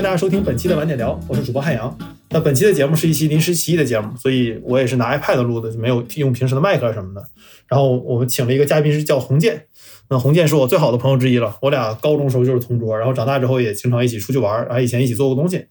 [0.00, 1.94] 欢迎大家收听本期的晚点聊，我是主播汉阳。
[2.30, 7.22] 那本期的节目是一期临时起意的节目，所以我也是拿 iPad 录的，就没有用平时的麦克什么的。
[7.68, 9.66] 然后我们请了一个嘉宾是叫洪建，
[10.08, 15.66] 那洪建是我最好的朋友之一了，我俩高中时候就是同桌，然后长大之后也经常一起出去玩，然后以前一起做过东西。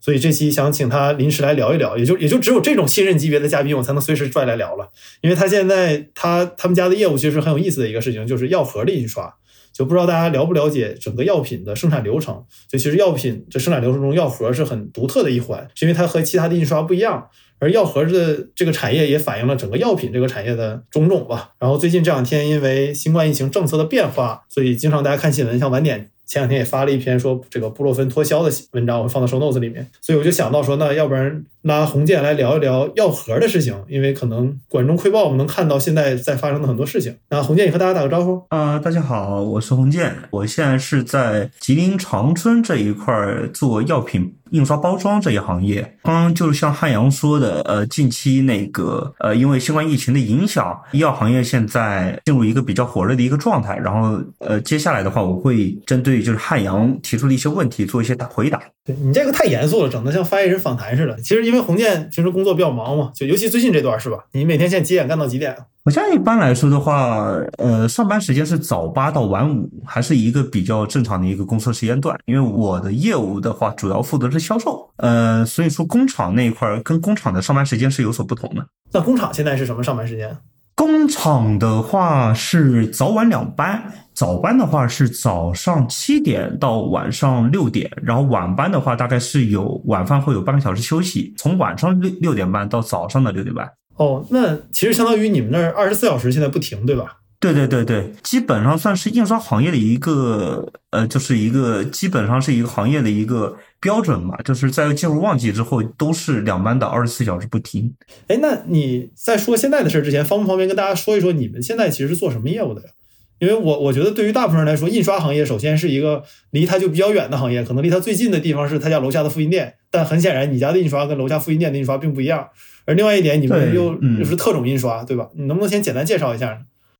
[0.00, 4.88] 所以这期想请他临时来聊一聊，也就也就只有这种信任级别的嘉宾，我才能随时拽来聊了。
[5.20, 9.34] 因为他现在他他们家的业务其实很有意思的一个事情，就是药盒的印刷。
[9.78, 12.44] 就不知道大家了不了解整个药品的生产流程？
[12.68, 17.28] 就其实药品这生产流程中，药盒是很独特的一环，是因为它和其他的印刷不一样。
[17.60, 21.52] 而药盒的这个产业也反映了整个药品这个产业的种种吧。
[21.60, 26.10] 然后最近这两天因为新冠疫情政策的变化，所以经常大家看新闻，像晚点。
[26.28, 37.16] 前两天也发了一篇说这个布洛芬脱销的文章，我放到 show notes 里面，所以我就想到说，那要不然拉红建来聊一聊药盒的事情，因为可能管中窥豹，我们能看到现在在发生的很多事情。
[37.30, 38.42] 那红建，也和大家打个招呼。
[38.50, 43.14] 啊，大家好，我是红建，我现在是在吉林长春这一块
[43.54, 44.34] 做药品。
[44.50, 53.76] 印刷包装这一行业，刚刚就是像汉阳说的，呃，近期那个，呃，因为新冠疫情的影响，医药行业现在进入一个比较火热的一个状态。
[53.76, 58.60] 然后，呃，接下来的话，我会针对就是汉阳提出的一些问题做一些答回答。
[58.84, 61.14] 对你这个太严肃了，整的像发言人访谈似的。
[61.20, 64.24] 其实因为红建平时工作比较忙嘛，就尤其最近这段是吧？
[64.32, 65.56] 你每天现在几点干到几点？
[65.88, 67.24] 我现在一般来说的话，
[67.56, 72.14] 呃，上班时间是早八到晚五，还是一个比较正常的一个工作时间段。
[72.26, 78.66] 因为我的业务的话，主要负责是销售，呃，所以说工厂那一块跟工厂的上班时间是有所不同的。
[78.92, 80.36] 那工厂现在是什么上班时间？
[80.74, 93.66] 工厂的话是早晚两班，早班的话是早上七点到晚上六点，然后晚班的话大概是有晚饭会有半个小时休息，从晚上六六点半到早上的六点半。
[93.98, 97.16] 哦，那其实相当于你们那儿二十四小时现在不停，对吧？
[97.40, 107.94] 对对对对，基本上算是印刷行业的一个呃，就是一个基本上是一个行业的一个标准嘛，就是在进入旺季之后都是两班倒，二十四小时不停。
[108.26, 112.88] 哎，那你在说现在的事儿之前，方不方便跟大家说一说你们现在其实是做什么业务的呀？
[113.38, 122.48] 因为我我觉得对于大部分人来说，印刷行业首先是一个离他就比较远的行业，可能离他最近的地方是他家楼下的复印店，但很显然你家的印刷跟楼下复印店的印刷并不一样。
[122.84, 125.28] 而另外一点，你们又又是特种印刷，对吧？
[125.34, 126.58] 你能不能先简单介绍一下呢？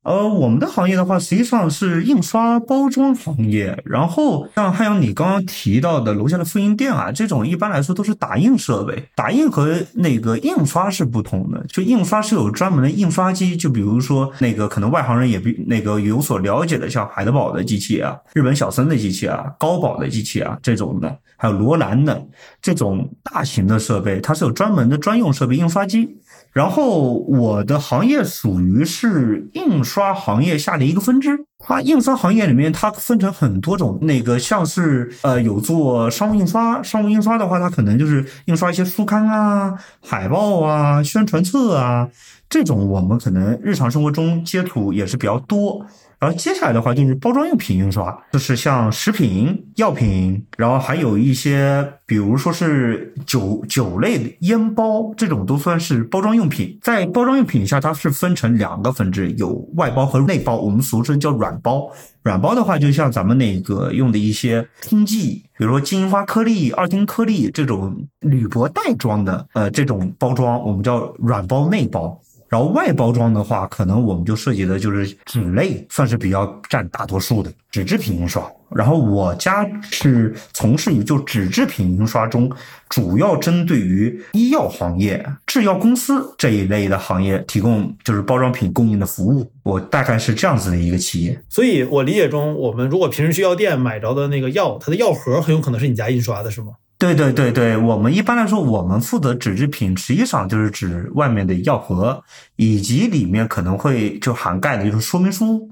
[0.08, 3.78] 呃，我们的行业的话，实际上是印刷包装行业。
[3.84, 9.04] 然后像还有你刚刚提到的楼下的复印店啊，这种一般来说都是打印设备。
[9.14, 13.54] 打印和那个印刷是不同的，就印刷是有专门的印刷机。
[13.54, 22.26] 就比如说那个可能外行人也比那个有所了解的，像海德堡的机器啊、日本小森的机器啊、高宝的机器啊这种的，还有罗兰的
[22.62, 26.16] 这种大型的设备，它是有专门的专用设备印刷机。
[26.52, 31.44] 然后我的行业属于是印刷行业下的一个分支。
[31.58, 42.08] 它印刷行业里面，它分成很多种，那个像是呃有做商务印刷，商务印刷的话，它可能就是印刷一些书刊啊、海报啊、宣传册啊
[42.48, 45.84] 这种，我们可能日常生活中接触也是比较多。
[46.18, 56.76] 然后接下来的话就是包装用品印刷，就是像食品、药品，然后还有一些，比如说是酒酒类的烟包，这种都算是包装用品。
[56.82, 61.88] 在包装用品下，它是分成两个分支，有外包和内包，我们俗称叫软包。
[62.24, 72.20] 软包的话，就像咱们那个用的一些冲剂，比如说金银花颗粒、二丁颗粒这种铝箔袋装的，呃，这种包装我们叫软包、内包。
[72.48, 78.50] 然后外包装的话，可能我们就涉及的就是纸类，算是比较占大多数的纸制品印刷。
[78.70, 82.50] 然后我家是从事于就纸制品印刷中，
[82.88, 89.50] 主要针对于医药行业、制药公司这一类的行业提供就是包装品供应的服务。
[89.62, 91.40] 我大概是这样子的一个企业。
[91.48, 96.72] 所以我理解中，我们如果平时去药店买着的那个药，它的药盒很有可能是你家印刷的，是吗？
[96.98, 102.24] 对对对对，我们一般来说，我们负责纸制品，实际上就是指外面的药盒，
[102.56, 105.70] 以及里面可能会就涵盖的就是说明书，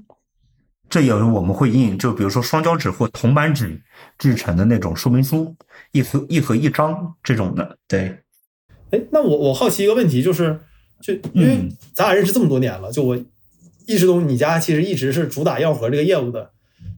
[0.89, 3.81] 这也是我们会印，就比如说双胶纸或铜板纸
[4.17, 5.53] 制成的那种说明书，
[5.91, 7.77] 一盒一盒一张这种的。
[7.89, 8.19] 对，
[8.91, 10.57] 哎，那我我好奇一个问题，就是
[11.01, 13.17] 就因为咱俩认识这么多年了，就我
[13.85, 16.51] 意识到你家其实一直是主打药盒这个业务的，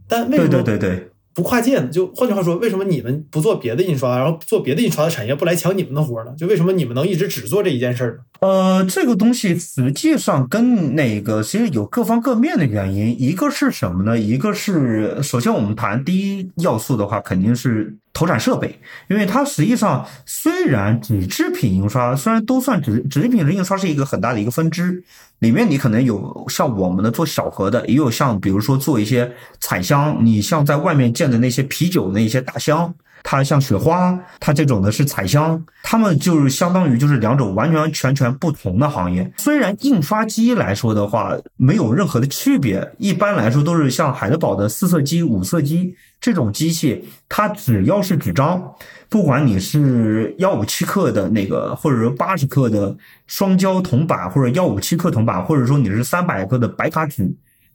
[0.08, 0.50] 但为什么？
[0.50, 1.10] 对对对对。
[1.40, 1.88] 不跨界呢？
[1.88, 6.34] 就换句话说，为什么你们不做别的印刷，然后做别的印刷的产业不来抢你们的活呢？
[6.38, 8.20] 就为什么你们能一直只做这一件事儿呢？
[8.42, 13.16] 呃，这个东西实际上跟那个其实有各方各面的原因。
[13.18, 14.20] 一个是什么呢？
[14.20, 18.78] 一个是首先我们谈第一要素的话，肯定是投产设备，
[19.10, 25.02] 因为它实际上虽然纸制品印刷虽然都算纸纸制品的印刷是一个很大的一个分支。
[25.40, 32.94] 里面你可能有像我们的做小盒的，也有像比如说做一些彩箱，你像在外面见的那些啤酒那一些大箱，
[33.24, 39.32] 它像雪花，它这种的是彩香，它们就是相当于就是两种完完全全不同的行业。
[39.38, 48.76] 虽然印刷机来说的话没有任何的区别，一般来说都是像海德堡的四色机、五色机这种机器，它只要是纸张，
[49.08, 52.96] 不管你是幺五七克的那个，或者说八十克的
[53.26, 57.34] 双胶铜板，或者幺五七克铜板，或者说你是三百克的白卡纸，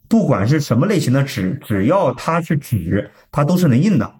[0.08, 4.14] 不管是什么类型的纸，只要它是纸，它都是能印的。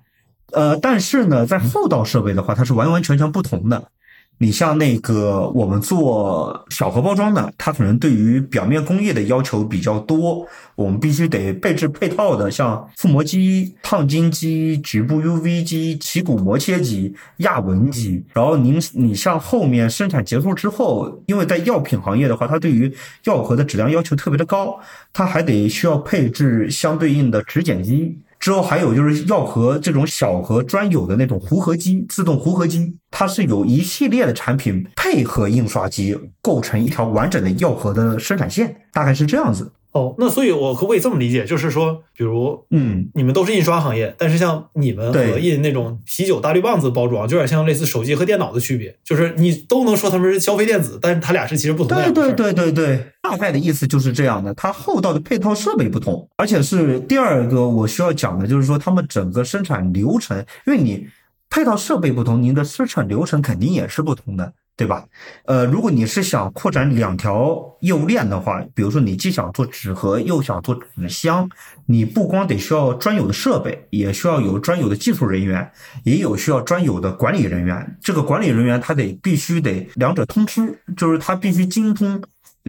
[0.53, 3.91] 呃，但是呢，在后道设备的话，它是完完全全不同的。
[4.39, 18.25] 你像那个我们做小盒包装的，它可能对于表面工艺的要求比较多，我们必须得备置配套的，像覆膜机、烫金机、局部 UV 机、起骨磨切机、压纹机。
[18.33, 22.93] 然后您你像后面生产结束之后，因为在药品行业的话，它对于
[23.25, 24.79] 药盒的质量要求特别的高，
[25.13, 28.19] 它还得需要配置相对应的质检机。
[28.45, 39.73] 之后还有就是药盒这种小盒专有的那种糊合机，自动糊合机，它是有一系列的产品配合印刷机，构成一条完整的药盒的生产线，大概是这样子。
[39.95, 52.11] 哦，那所以，我可不可以这么理解，就是说，比如，嗯，你们都是印刷行业，但是像你们和印那种啤酒大绿棒子包装，就有点像类似手机和电脑的区别，就是你都能说他们是消费电子，但是它俩是其实不同的。
[52.11, 54.53] 对对对对对，大概的意思就是这样的。
[54.55, 60.37] 它后道的配套设备不同，而且是第二个我需要讲的，就是说他们整个生产流程，
[60.67, 61.07] 因为你
[61.49, 64.53] 配套设备不同，您的生产流程肯定也是不同的。
[64.77, 65.05] 对吧？
[65.45, 71.49] 呃，如果你是想扩展两条业务链的话，比如说你既想做纸盒，又想做纸箱，
[71.87, 75.71] 你不光得需要专有的设备，也需要有专有的技术人员，
[76.03, 77.97] 也有需要专有的管理人员。
[78.03, 82.21] 这个管理人员他得必须得两者通吃，就是他必须精通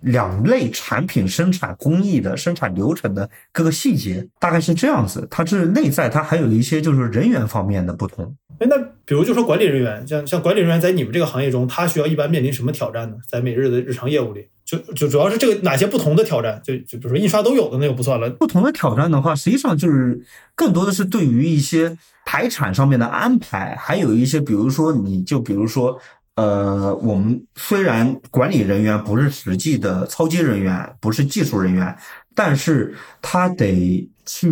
[0.02, 5.28] 两类产品生产工艺的生产流程的各个细节，大概是这样子。
[5.32, 8.36] 它是内在，它还有一些就是人员方面的不同。
[8.60, 13.18] 哎，那比如就说管理人员，像像管理人员在你们这个行业中，他需要一般面临什么挑战呢？
[13.30, 16.62] 在每日的日常业务里，就就主要是这个哪些不同的挑战？
[16.64, 18.30] 就就比如说印刷都有的那个不算了。
[18.30, 20.22] 不同的挑战的话，实际上就是
[20.56, 26.00] 更多的是对于一些排产上面的安排，还有一些比如说你就比如说，
[26.36, 31.96] 呃，我们虽然管理人员不是实际的操机人员，不是技术人员，
[32.34, 34.10] 但是他得。
[34.28, 34.50] 去，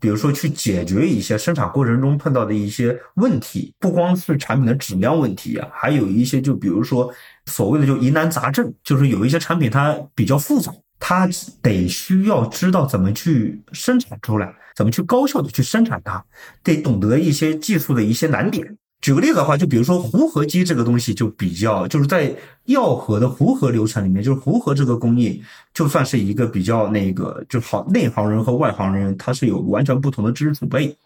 [0.00, 7.08] 比如说去解决一些生产过程中碰到的一些问题，不光是产品的质量问题啊，还有一些就比如说
[7.46, 11.28] 所谓的就疑难杂症，就是有一些产品它比较复杂，它
[11.62, 16.24] 得需要知道怎么去生产出来，怎么去高效的去生产它，
[16.64, 18.76] 得懂得一些技术的一些难点。
[19.02, 22.32] 举个例子的话，就比如说糊合机这个东西，就比较就是在
[22.66, 25.42] 药盒的糊合流程里面，就是糊合这个工艺，
[25.74, 30.96] 就算是一个比较那个，就好内行人和外行人，他是有完全不同的知识储备。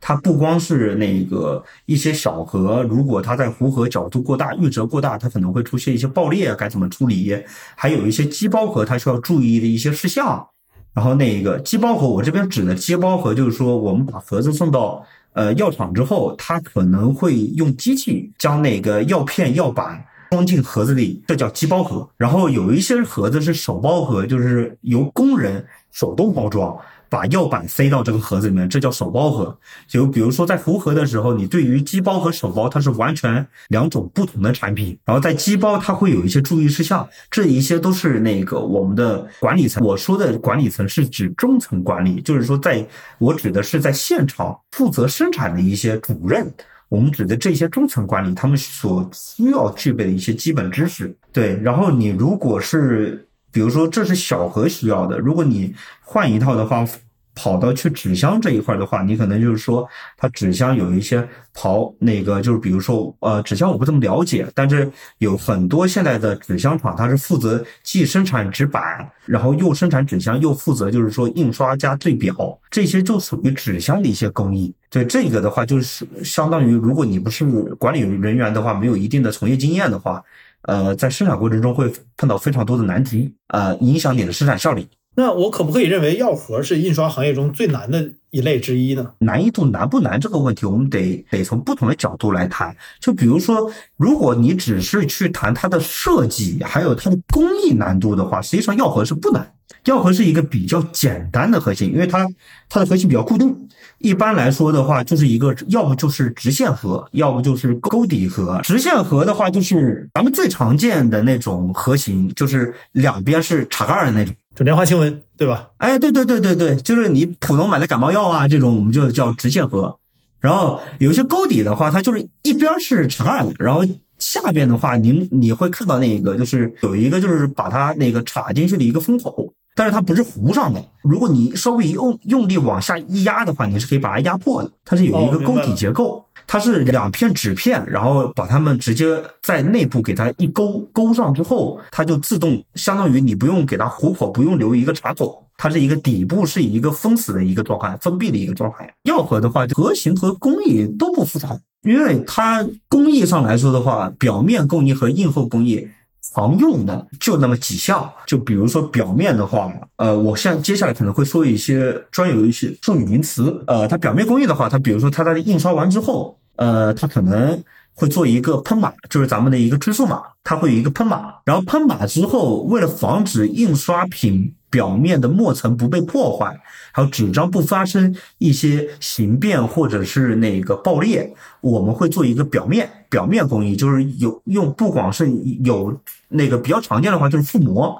[0.00, 7.32] 它不光是那个一些小盒，如果它在糊合角度过大、预折过大，它可能会出现一些爆裂，该怎么处理？
[7.76, 10.44] 还有一些机包盒，它需要注意的一些事项。
[10.92, 15.06] 然后那个机包盒，我这边指的机包盒，就是说我们把盒子送到。
[15.36, 22.08] 呃，药厂之后，他可能会用机器将那个药片、药板装进盒子里，这叫机包盒。
[22.16, 26.74] 然后有一些盒子是手包盒，就是由工人手动包装。
[27.08, 29.56] 把药板塞到这个盒子里面，这叫手包盒。
[29.86, 34.98] 就比如说在符盒的时候，你对于机包和手包，它是完全两种不同的产品。
[35.04, 39.84] 然后在机包，它会有一些注意事项，这一些都是那个我们的管理层。
[39.84, 42.86] 我说的管理层是指中层管理，就是说在
[43.18, 46.52] 我指的是在现场负责生产的一些主任。
[46.88, 51.16] 我们指的这些中层管理，他们所需要具备的一些基本知识。
[51.32, 53.25] 对，然后你如果是。
[53.56, 55.16] 比如说，这是小盒需要的。
[55.16, 56.86] 如果你换一套的话，
[57.34, 72.34] 跑到去纸箱这一块的话，你可能就是说，它纸箱有一些刨那个，就是比如说，呃，纸箱我不这么了解，但是有很多现在的纸箱厂，它是负责既生产纸板，然后又生产纸箱，又负责就是说印刷加对表，
[72.70, 74.74] 这些就属于纸箱的一些工艺。
[74.90, 77.46] 对这个的话，就是相当于如果你不是
[77.76, 80.22] 管理人员的话，没有一定的从业经验的话。
[80.66, 84.86] 呃，在生产过程中会碰到非常多的难题，呃，影响你的生产效率。
[85.18, 89.12] 那我可不可以认为药盒是印刷行业中最难的一类之一呢？
[89.20, 92.76] 难易度难不难这个问题，我们得得从不同的角度来谈。
[93.00, 99.55] 就比如说，如果你只是去谈它的设计，还有它的工艺难度的话，实际上药盒是不难。
[99.84, 102.26] 药盒是一个比较简单的核心，因为它
[102.68, 103.54] 它的核心比较固定。
[103.98, 108.60] 一般来说的话，就是一个要不就是直线盒，要不就是沟底盒。
[108.62, 115.68] 直线盒的话，就是咱们最常见的那种盒型，就是两边是插盖的那种，就莲花清瘟，对吧？
[115.78, 119.98] 哎，对对对对对，就是你普通买的感冒药啊这种，我们就叫直线盒。
[120.40, 123.82] 然后有些沟底的话，它就是一边是插盖的，然后
[124.18, 130.82] 下边的话，您你会看到那个就是有一个就是把它那个插进去的一个封口，但是它不是糊上的。
[131.02, 134.70] 如果你稍微用用力往下一压的话，你是可以把它压破的。
[134.84, 136.24] 它是有一个钩底结构。
[136.48, 148.94] 它是两片纸片，然后把它们直接在内部给它一勾勾上之后，它就自动相当于你不用给它糊口，不用留一个插口，它是一个底部是一个封死的一个状态，封闭的一个状态。
[149.02, 155.88] 药盒的话，盒型和工艺都不复杂，因为它工艺上来说的话，表面工艺和印后工艺。
[156.36, 167.58] 常用的就那么几项，就比如说表面的话，呃，我现在接下来可能会说一些专有一些术语名词，呃，它表面工艺的话，它比如说它在印刷完之后，呃，它可能
[167.96, 174.54] 会做一个喷码，就是咱们的一个追溯码，它会有一个喷码，然后喷码之后，为了防止印刷品。
[174.68, 176.54] 表面的墨层不被破坏，
[176.92, 185.32] 还有纸张不发生一些形变或者是那个爆裂，我们会做一个表面表面工艺，就是有用不光是
[185.64, 185.98] 有
[186.28, 187.96] 那个比较常见的话就是覆膜，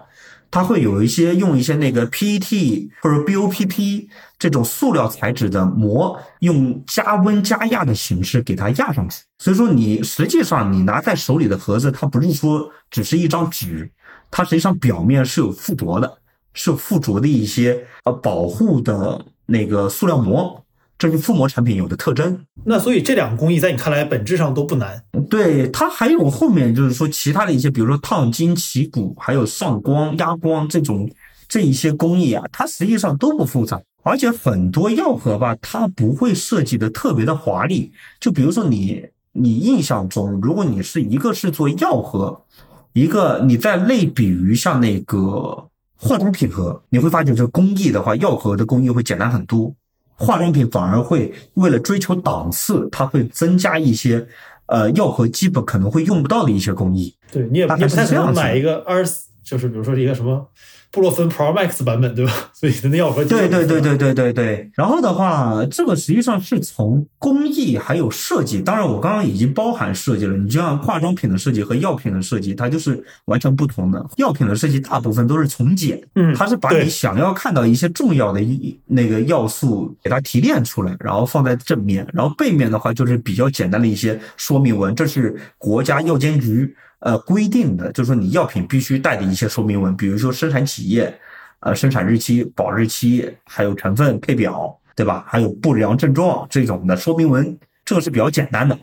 [0.57, 4.07] 它会有一些用一些那个 PET 或者 BOPP
[4.39, 9.23] 这种塑料材质的膜，用加温加压的形式给它压上去。
[9.39, 13.91] 所以说你实际上你拿在手里的盒子，它不是说只是一张纸，
[14.31, 16.17] 它实际上表面是有附着的。
[16.55, 20.65] 是附着的一些呃保护的那个塑料膜，
[20.99, 22.47] 这是覆膜产品有的特征。
[22.65, 25.03] 那所以这两个工艺在你看来本质上都不难。
[25.29, 31.11] 对，它还有后面就是说其他的一些，比如说烫金起骨，还有上光压光这种
[31.49, 33.81] 这一些工艺啊，它实际上都不复杂。
[34.03, 37.93] 而且很多药盒吧，它不会设计的特别的华丽。
[38.21, 42.43] 就比如说你你印象中，如果你是一个是做药盒，
[42.93, 45.69] 一个你在类比于像那个。
[45.99, 49.75] 化妆品盒，你会发现这工艺的话，药盒的工艺会简单很多。
[50.17, 54.27] 化妆品反而会为了追求档次，它会增加一些，
[54.67, 57.15] 呃，药盒基本可能会用不到的一些工艺。
[57.31, 60.47] 对你也你不太可能买一个二十，就是比如说一个什么。
[60.91, 62.33] 布洛芬 Pro Max 版本对吧？
[62.55, 64.71] 所以那药盒对对对对对对对。
[64.75, 70.37] 然后的话，这个实际上是从工艺还有设计，当然我刚刚已经包含设计了。
[70.37, 74.05] 你就像化妆品的设计和药品的设计，它就是完全不同的。
[74.17, 86.75] 药品的设计大部分都是从简，嗯，它是把你想要看到一些重要的一那个要素给它提炼出来，然后放在正面，然后背面的话就是比较简单的一些说明文，这是国家药监局。
[87.01, 91.19] 呃，规定的就是说，你药品必须带的一些说明文，比如说生产企业、
[91.61, 95.25] 呃生产日期、保质期，还有成分配表，对吧？
[95.29, 98.79] 还有不良症状这种的说明文，这个是比较简单的。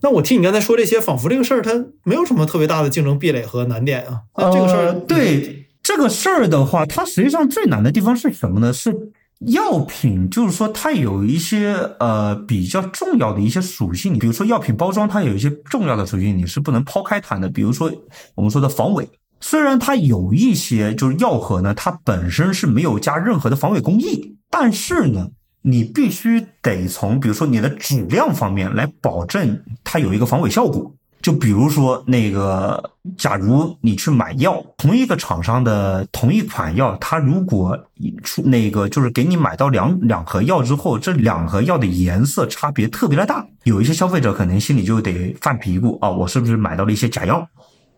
[0.00, 1.72] 那我听你刚才说这些，仿佛这个事儿它
[2.04, 4.22] 没有什么特别大的竞争壁垒和难点啊。
[4.36, 8.72] 那这个事儿，对这个事儿的话，它实际上最难的地方是什么呢？
[8.72, 9.12] 是。
[9.46, 17.48] 药品就是说，它有一些呃比较重要的一些属性，比如说药品包装，它有一些重要的属性，你是不能抛开谈的。
[17.48, 17.92] 比如说
[18.34, 19.08] 我们说的防伪，
[19.40, 25.28] 虽然它有一些就是药盒呢，它本身是没有加任何的防伪工艺，但是呢，
[25.62, 30.92] 你必须得从比如说你的质量方面来保证它有一个防伪效果。
[31.20, 37.76] 就比如说那个，假如你去买药，同一个厂商的同一款药，它如果
[38.22, 47.48] 出那个就是给你买到两两盒药之后，这两盒药的颜色差别特别的大，有一些消费者可能心里就得犯嘀咕啊，我是不是买到了一些假药，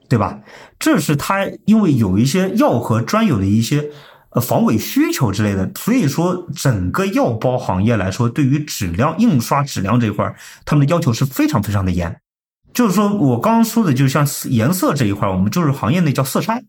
[0.09, 0.41] 对吧？
[0.79, 3.91] 这是他因为有一些药盒专有的一些
[4.31, 10.35] 呃防伪需求之类的，所以说整个药包行业来说，对于质量印刷质量这块，
[10.65, 12.19] 他们的要求是非常非常的严。
[12.73, 16.61] 就是说，我刚刚说的，就像颜色这一块，我们就是行业内叫色筛，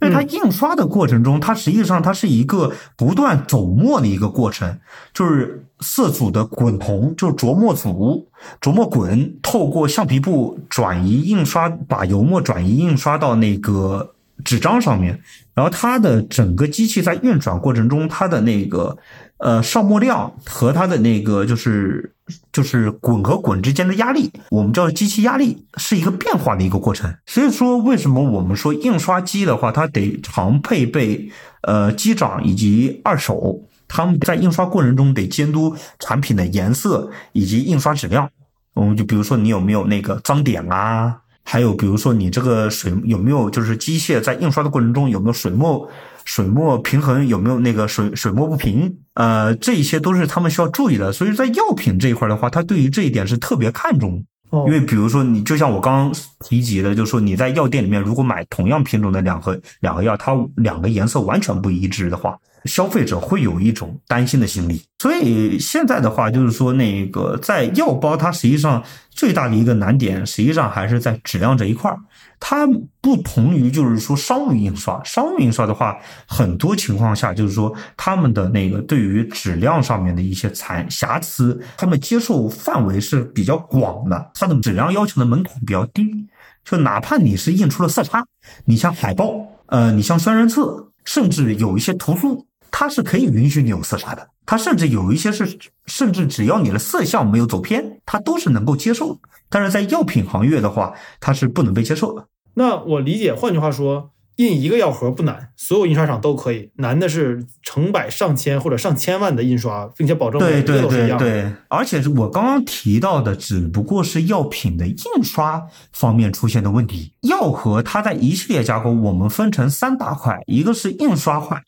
[0.00, 4.78] 因为它印刷的过程中，它实际上它是一个不断走墨的一个过程，
[5.14, 8.28] 就是色组的滚筒，就是着墨组
[8.60, 15.20] 着墨滚，透过橡皮布转移印刷，把油墨转移印刷到那个纸张上面，
[15.54, 18.96] 然后它的整个机器在运转过程中，它的那个
[19.38, 22.12] 呃上墨量和它的那个就是。
[22.52, 27.14] 就是滚和滚之间的压力，我们叫机器压力，是一个变化的一个过程。
[27.24, 31.30] 所以说，为什么我们说印刷机的话，它得常配备
[31.62, 38.28] 呃机长以及二手，他们在印刷过程中得监督产品的颜色以及印刷质量。
[38.74, 45.88] 我们就比如说你有没有那个脏点啊，还有比如说你这个水有没有就是机械在印刷的过程中有没有水墨。
[46.26, 48.94] 水墨平衡有没有那个水水墨不平？
[49.14, 51.10] 呃，这一些都是他们需要注意的。
[51.10, 54.22] 所以在药品这一块的话，他对于这一点是特别看重。
[54.66, 64.82] 因为比如说你就像我刚刚提及的，就是说你在药店里面如果买同样品种的两盒两盒药，它两个颜色完全不一致的话，消费者会有一种担心的心理。
[64.98, 71.98] 所以现在的话，就是说那个在药包，它实际上最大的一个难点，实际上还是在质量这一块儿。
[72.38, 72.66] 它
[73.00, 75.96] 不同于就是说商务印刷，商务印刷的话，
[76.26, 86.26] 很多情况下就是说他们的那个对于质量上面的一些残瑕疵，他们接受范围是比较广的，它的质量要求的门槛比较低。
[86.64, 88.26] 就哪怕你是印出了色差，
[88.64, 89.32] 你像海报，
[89.66, 92.44] 呃，你像宣传册，甚至有一些图书，
[92.78, 94.28] 它是可以允许你有色差的。
[94.44, 99.20] 它甚至有一些是，甚至只要你的色相没有走偏，它都是能够接受的。
[99.48, 102.26] 但是在药品行业的话，它是不能被接受的。
[102.52, 111.24] 那我理解，换句话说，印一个药盒不难，所有印刷厂都可以，难的是成百上千或者上千万的印刷，并且保证每对对个都是一样的。
[111.24, 117.14] 对对，而且是我刚刚提到的，只不过是药品的印刷方面出现的问题。
[117.22, 121.62] 药盒它在一系列加工，我们分成三大块，一个是印刷块。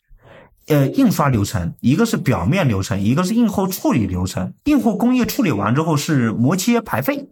[0.69, 4.53] 呃，印刷流程，一个是表面流程，一个是印后处理流程。
[4.65, 7.27] 印后工艺处理完之后是磨切排废，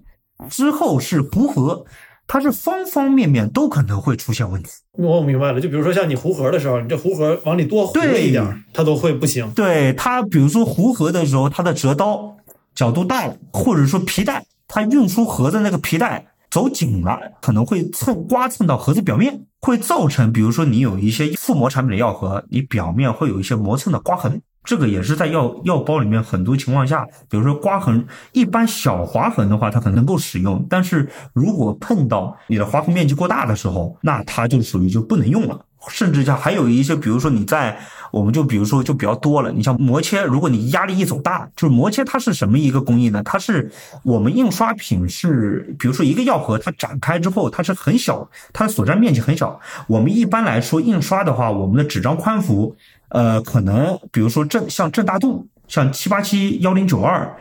[0.49, 1.85] 之后是糊合，
[2.25, 4.69] 它是方方面面都可能会出现问题。
[4.93, 9.49] 我明白了，就比如说像你糊盒的时候，你这糊盒往里多糊了一点，它都会不行。
[9.51, 12.37] 对它，比如说糊合的时候，它的折刀
[12.73, 24.41] 角度大了，或者说皮带，它运输盒的那个皮带走紧了，可能会蹭刮蹭到盒子表面，会造成比如说你有一些覆膜产品的药盒，你表面会有一些磨蹭的刮痕。
[24.63, 35.65] 这个也是在药药包里面很多情况下，比如说刮痕，一般小划痕的话，它可能够使用，但是如果碰到你的划痕面积过大的时候，那它就属于就不能用了。
[35.89, 37.79] 甚至像还有一些，比如说你在，
[38.11, 43.21] 我们就比如说就比较多了，你像磨切，如果你压力一走大，就是磨切它是什么一个工艺呢？
[43.23, 43.71] 它是
[44.03, 49.59] 我们印刷品是，比如说一个药盒，它展开之后它是很小，它的所占面积很小。
[49.87, 52.75] 我们一般来说印刷的话，我们的纸张宽幅，
[53.09, 57.35] 呃，可能比如说正像正大度，像七八七幺零九二。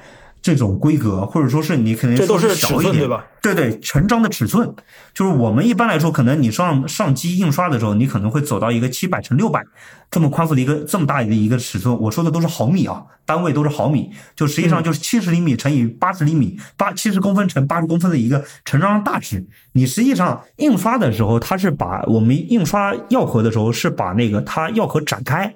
[0.46, 3.26] 这种规格，或者说是你可能这都是小一点，对吧？
[3.42, 4.72] 对对，成章的尺寸，
[5.12, 9.64] 就是我们一般来说，可能你上上机印刷的时候，你可能会走到一个七百乘六百
[10.08, 11.98] 这么宽幅的一个这么大的一个尺寸。
[11.98, 19.44] 我说的都是毫米啊，单位都是毫米，就实际上就是七十厘米乘以八十厘米，八七十公分乘八十公分的一个成张大纸。
[19.72, 25.52] 你实际上印刷的时候，它是把我们印刷药盒的时候是把那个它药盒展开。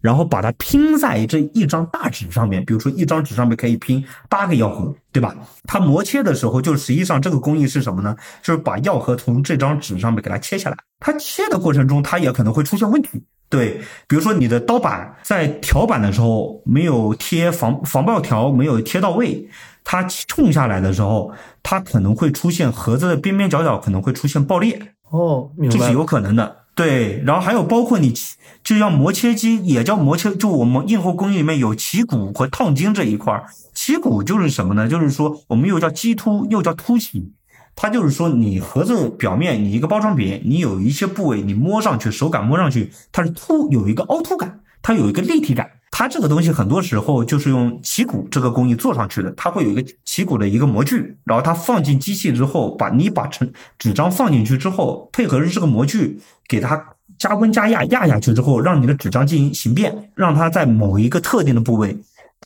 [0.00, 5.34] 然后把它拼在这一张大纸上面，比如说一张纸上面可以拼八个药盒，对吧？
[5.64, 8.16] 它磨切的时候，就实际上这个工艺是什么呢？
[8.42, 10.76] 就是把药盒从这张纸上面给它切下来。
[11.00, 13.22] 它切的过程中，它也可能会出现问题。
[13.50, 19.48] 对，比如说你的刀板在调板的时候没有贴防防爆条，没有贴到位，
[19.82, 21.32] 它冲下来的时候，
[21.62, 24.78] 它可能会出现盒子的边边角角可能会出现爆裂，
[25.10, 25.78] 哦，明白。
[25.78, 26.56] 这是有可能的。
[26.78, 28.14] 对，然后还有包括你，
[28.62, 33.46] 就像磨切机也叫磨切，就我们硬后工艺里面有起骨和烫金这一块儿。
[33.74, 34.88] 起骨就是什么呢？
[34.88, 37.32] 就是说我们又叫基凸，又叫凸起。
[37.74, 45.68] 它就是说你盒子表面，你一个包装品，你有一些部位你摸上去，手感摸上去它是凸，有一个凹凸感，它有一个立体感。
[45.90, 56.82] 它这个东西很多时候就是用起鼓这个工艺做上去的，它会有一个起鼓的一个模具，然后它放进机器之后，把你把成纸张放进去之后，配合着这个模具给它
[57.18, 61.96] 加温加压压下去之后，让你的纸张进行形变，让它在某一个特定的部位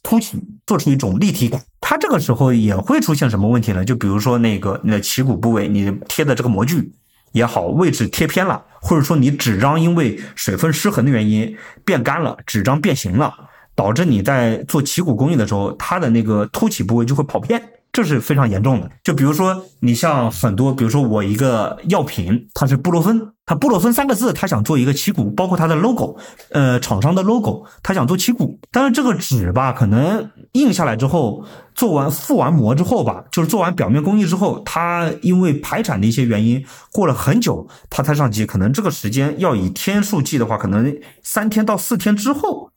[0.02, 1.60] 凸起，做出一种立体感。
[1.80, 3.84] 它这个时候也会出现什么问题呢？
[3.84, 6.92] 就比如说那个你的起骨部位，你贴的这个模具。
[7.32, 13.32] 也好，位置贴偏了，或者说你纸张因为水分失衡的原因变干了，纸张变形了，
[13.76, 18.90] 导致你在做起骨工艺的时候，它的那个凸起部位就会跑偏，这是非常严重的。
[19.04, 26.16] 就比如说你像很多，比如说我一个药品，它是布洛芬，布洛芬三个字，他想做一个起鼓，包括它的 logo，
[26.50, 31.44] 呃，厂商的 logo，他想做起鼓，但是这个纸吧，可能印下来之后。
[31.74, 36.62] 做完覆完膜之后吧，就是做完表面工艺之后，它因为排产的一些原因，
[36.92, 38.44] 过了很久它才上机。
[38.44, 42.70] 可能这个时间要以天数计的话，可能三天到四天之后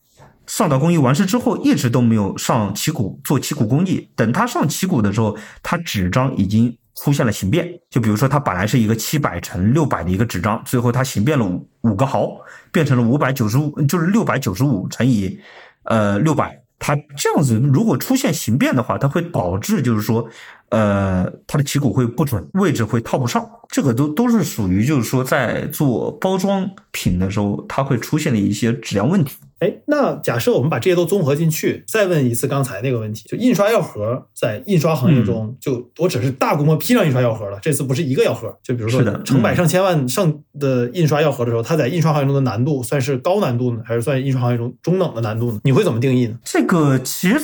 [0.48, 4.08] 上到工艺完事之后，一直都没有上起鼓做起鼓工艺。
[4.16, 7.68] 等它上起鼓的时候，它纸张已经出现了形变。
[7.90, 12.38] 就比如说，它本来是一个七百乘六百的一个纸张，最后它形变了五五个毫，
[12.72, 15.40] 变成了五百九十五，就是六百九十五乘以
[15.84, 16.62] 呃六百。
[16.78, 20.28] 它这样子，如果出现形变的话，它会导致就是说，
[20.76, 29.38] 呃，它的旗鼓会不准，位置会套不上，这个都都是属于就是说在做包装品的时候，它会出现的一些质量问题。
[29.60, 45.62] 哎，那假设我们把这些都综合进去，再问一次刚才那个问题，就印刷药盒在印刷行业中，就我只是大规模批量印刷药盒了，这次不是一个药盒，就比如说是的成百嗯上千万上的印刷药盒的时候，它在印刷行业中的难度算是高难度呢，还是算印刷行业中中等的难度呢？
[45.64, 46.38] 你会怎么定义呢？
[46.44, 47.40] 这个其实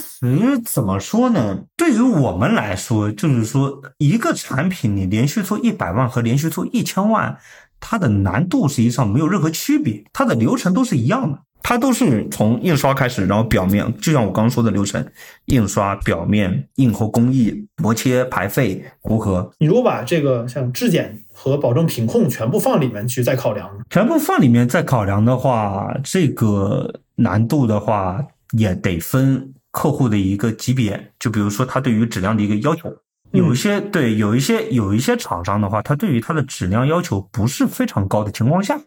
[0.65, 1.59] 怎么说呢？
[1.77, 7.37] 对于我们来说，就是说一个产品你连续做一百万和连续做一千万，
[7.79, 11.37] 它的难度实际上没有任何区别，它的流程都是一样的。
[11.63, 15.05] 它都是从印刷开始，然后表面，就像我刚刚说的流程：
[15.45, 23.69] 印刷、表面、印后工艺、磨切、排废、糊合，你如果把这个像质检和保证品控全部放里面去再考量？
[23.91, 28.25] 全部放里面再考量的话，这个难度的话
[28.57, 32.89] 也得分客户的一个级别，就比如说他对于质量的一个要求。
[33.31, 38.79] 有一些对，有一些有一些厂商的话，他对于它的质量要求不是非常高的情况下，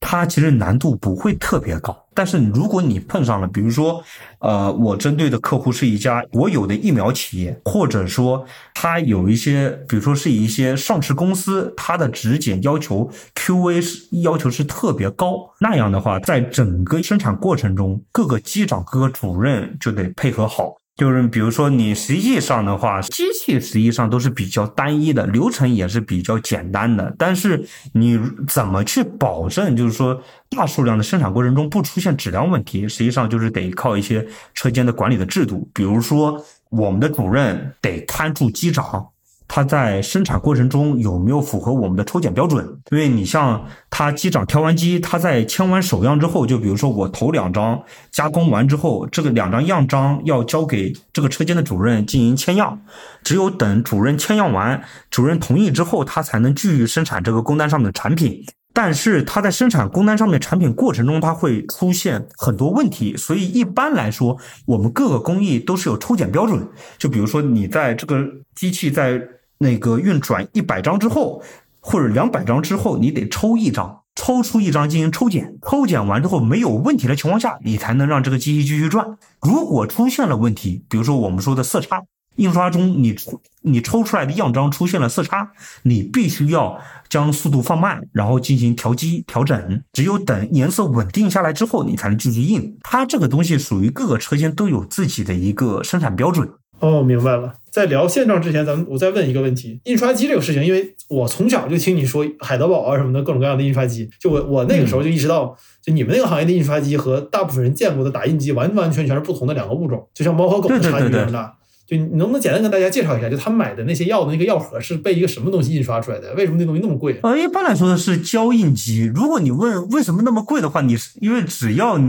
[0.00, 2.06] 它其实难度不会特别高。
[2.14, 4.02] 但是如果你碰上了，比如说，
[4.40, 20.79] 呃，我针对的客户是一家国有的疫苗企业，或者说它有一些，比如说是一些上市公司，它的质检要求 QA 是要求是特别高，那样的话，在整个生产过程中，各个机长、各个主任就得配合好。
[21.00, 27.14] 就是比如说，你实际上的话，机器实际上都是比较单一的，流程也是比较简单的。
[27.16, 39.08] 但是你怎么去保证，就是说大数量的生产过程中不出现质量问题，实际上就是得靠一些车间的管理的制度，比如说我们的主任得看住机长。
[39.52, 42.64] 他在生产过程中有没有符合我们的抽检标准？
[42.92, 47.82] 因为你像他机长挑完机，他在签完手样之后，就比如说我头两张
[48.12, 52.80] 加工完之后，这个两张样章要交给这个车间的主任进行签样，
[53.24, 58.44] 只有等主任签样完，主任同意之后，他才能继续生产这个工单上面的产品。
[58.72, 66.64] 但是他在生产工单上面产品过程中，它会出现很多问题，所以一般来说，我们各个工艺都是有抽检标准。
[66.96, 69.20] 就比如说你在这个机器在
[69.62, 71.42] 那个运转一百张之后，
[71.80, 79.18] 或者两百张之后，你得抽一张，抽出一张进行抽检，抽检完之后没有问题的情况下，你才能让这个机器继续转。
[79.42, 82.02] 如果出现了问题，比如说我们说的色差，
[82.36, 83.14] 印刷中你
[83.60, 89.82] 你抽出来的样章出现了色差，你必须要将速度放慢，然后进行调机调整。
[89.92, 92.78] 只有等颜色稳定下来之后，你才能继续印。
[92.80, 96.48] 它这个东西属于各个车间都有自己的一个生产标准。
[96.80, 97.54] 哦，明白了。
[97.70, 111.54] 在聊现状之前，咱们我再问一个问题：印刷机这个事情，因为我从小就听你说海德堡啊什么的各种各样的印刷机，就我我那个时候就意识到，就你们那个行业的印刷机和大部分人见过的打印机完完全全是不同的两个物种，就像猫和狗的差距这么大。
[111.90, 116.32] 就你能不能简单跟大家介绍一下，就他买的那些药的那个药盒是被一个什么东西印刷出来的？
[116.34, 117.18] 为什么那东西那么贵？
[117.24, 119.10] 呃，一般来说的是胶印机。
[119.12, 122.00] 如果你问为什么那么贵的话，你是因为只要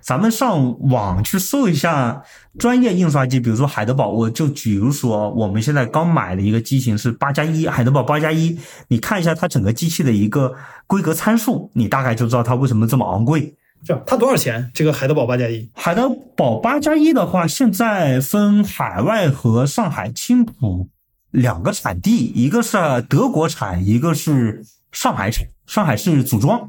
[0.00, 2.24] 咱们上网去搜一下
[2.58, 10.52] 专业印刷机，比如说海德堡，我就比如说我们现在刚买的一个机型是八加一，海德堡八加一，你看一下它整个机器的一个
[10.88, 13.54] 规格参数，你大概就知道它为什么这么昂贵。
[13.84, 14.70] 这样，它多少钱？
[14.74, 20.88] 这个海德堡八加一，海德堡八加一的话，现在分海外和上海青浦
[21.30, 22.76] 两个产地，一个是
[23.08, 25.46] 德国产，一个是上海产。
[25.66, 26.68] 上海是组装，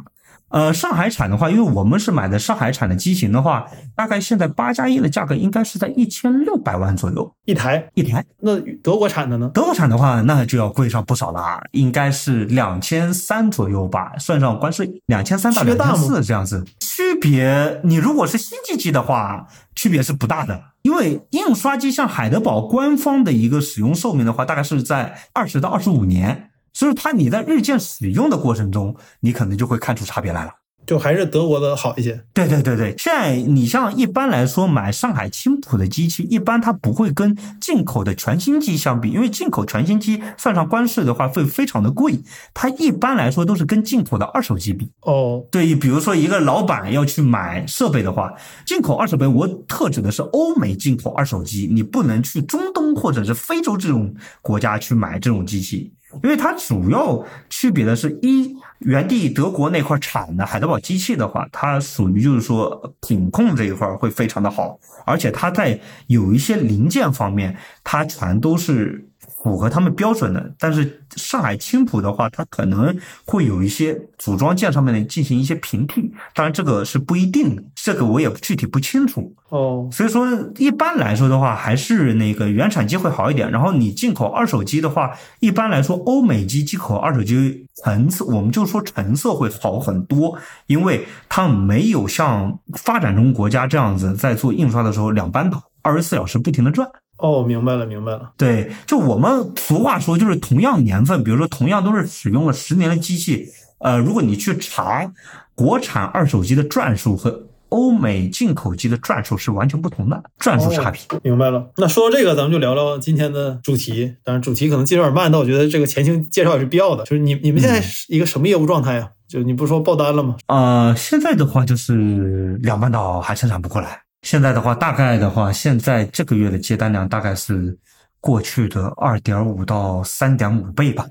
[0.52, 8.24] 呃，上海产的话，因为我们是买的上海产的机型的话，大概现在八加一的价格应该是在一千六百万左右一台一台。
[8.42, 9.50] 那德国产的呢？
[9.54, 16.66] 德国产的话，那就要贵上不少了，啊应该是两千三左右吧，算上关税，两千三到两千四这样子。
[16.80, 26.50] 区别，你如果是新机器的话，区别是不大的，因为印刷机像海德堡官方的一个使用寿命的话，大概是在二十到二十五年。
[26.74, 30.52] 所以它你在日渐使用的过程中，你可能就会看出差别来了。
[30.84, 32.26] 就还是德国的好一些。
[32.34, 42.20] 对对对对，现在你像一般来说买上海青浦的机器，一般它不会跟进口的全新机相比，因为进口全新机算上关税的话会非常的贵，
[42.56, 44.90] 它一般来说都是跟进口的二手机比。
[45.02, 48.34] 哦，对，比如说一个老板要去买设备的话，
[48.66, 55.94] 进口二手杯，我特指的是欧美进口二手机，你不能去中东或者是非洲这种国家去买这种机器。
[56.24, 69.08] 因为它主要区别的是一原地德国那块产的海德堡机器的话，它属于就是说品控这一块会非常的好，而且它在有一些零件方面，它全都是
[69.44, 79.36] 符合他们标准的，但是上海青浦的话，它可能会有一些组装件上面的进行一些平替，当然这个是不一定的，这个我也具体不清楚。
[79.50, 80.28] 哦，所以说
[80.58, 83.50] 一般来说的话，还是那个原产机会好一点。
[83.52, 96.88] 然后你进口二手机的话，一般来说欧美机进口二手机成色，我们就说成色会好很多，因为它没有像发展中国家这样子在做印刷的时候两班倒，二十四小时不停的转。
[97.22, 98.32] 哦，明白了，明白了。
[98.36, 103.48] 对，就我们俗话说，就是同样年份，比如说同样都是使用了十年的机器，
[103.80, 105.12] 呃，如果你去查
[105.56, 111.00] 国产二手机的转数和欧美进口机的转数是完全不同的，转数差别。
[111.24, 111.70] 明白了。
[111.78, 114.16] 那说到这个，咱们就聊聊今天的主题。
[114.24, 117.04] 当然，主题可能介绍有点慢，但我觉得这个前情介绍也是必要的。
[117.06, 119.10] 就是你你们现在是一个什么业务状态呀？
[119.30, 120.36] 就你不是说爆单了吗？
[120.48, 124.02] 呃，现在的话就是两班倒还生产不过来。
[124.22, 127.78] 现在的话，大概的话，现在这个月的接单量大概是
[128.20, 131.06] 过去的二点五到三点五倍吧，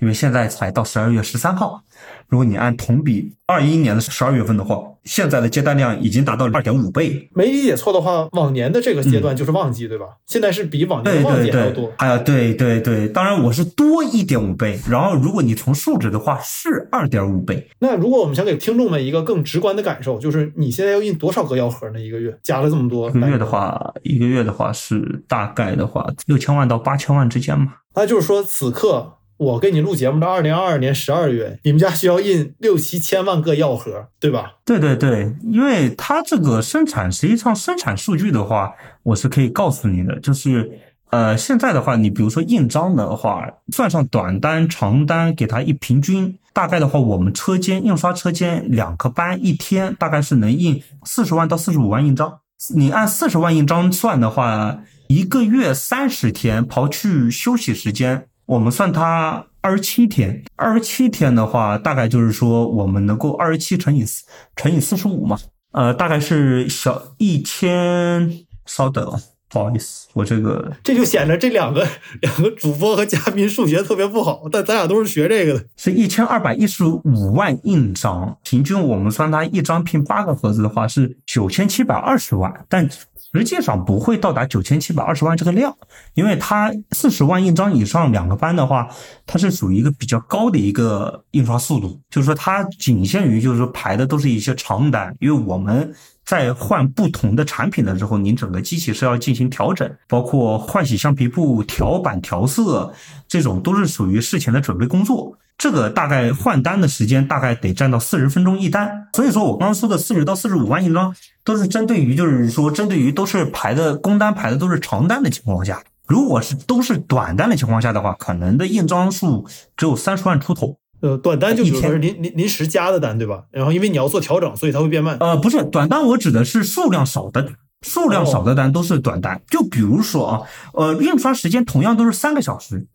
[0.00, 1.82] 因为现在才到十二月十三号，
[2.28, 7.30] 如果你按同比二一年的十二月份的话，现在的接单量已经达到二点五倍。
[7.34, 10.06] 没理解错的话，往年的这个阶段就是旺季，对吧？
[10.26, 17.68] 现在是比往年的旺季还要多。，哎呀，对对对，当然我是多一点五倍，然后如果你从数值的话是二点五倍。
[17.78, 22.00] 那如果我们想给听众们一个更直观的感受，就是你现在要印多少个药盒呢？
[22.00, 27.74] 一个月加了这么多，一个月的，话，一个月的话是大概的话六千万到八千万之间嘛。
[27.94, 34.54] 那就是说此刻我给你录节目的二零二二年十二月，你们家需要印六七千万个药盒，对吧？
[34.64, 38.72] 对对对，因为它这个生产，实际上生产数据的话，
[39.02, 40.70] 我是可以告诉你的，就是
[41.10, 52.38] 呃，现在的话，你比如说印章的话，算上短单、长单，给它一平均，大概的话，我们车间印刷车间两个班一天大概是能印四十万到四十五万印章。
[52.74, 60.42] 你按四十万印章算的话，一个月三十天，刨去休息时间，我们算它二十七天。
[60.56, 64.24] 二十七天的话，大概就是说我们能够二十七乘以四
[64.56, 65.38] 乘以四十五嘛，
[65.72, 68.46] 呃，大概是小一千。
[68.66, 71.86] 稍等啊，不好意思，我这个这就显得这两个
[72.20, 75.66] 两个主播和嘉宾数学特别不好，但咱俩都是学这个的。
[75.76, 82.88] 是一千二百一十五万印章，平均我们算它一张拼八个盒子的话是九千七百二十万，但
[83.36, 85.76] 实际上不会到达九千七百二十万这个量，
[86.14, 88.88] 因为它四十万印章以上两个班的话，
[89.26, 95.94] 它是属于一个比较高的一个印刷速度，就是说它仅限于就是说排的都是一些长单，因为我们。
[96.26, 102.92] 在换不同的产品的时候，您整个机器是要进行调整，包括换洗橡皮布、调板、调色，
[103.28, 105.38] 这种都是属于事前的准备工作。
[105.56, 120.76] 这个大概换单的时间大概得占到四十分钟一单，所以说我刚刚说的四十到四十五万印章，都是针对于就是说针对于都是排的工单排的都是长单的情况下，如果是都是短单的情况下的话，可能的印章数只有三十万出头。
[121.06, 123.44] 呃，短单就比如说是临临临时加的单，对吧？
[123.52, 125.16] 然后因为你要做调整，所以它会变慢。
[125.20, 129.40] 呃，不是短单，我指的是数量少的单，数量少的单都是短单。
[129.48, 130.42] 就比如说啊，
[130.72, 132.88] 呃，印刷时间同样都是三个小时，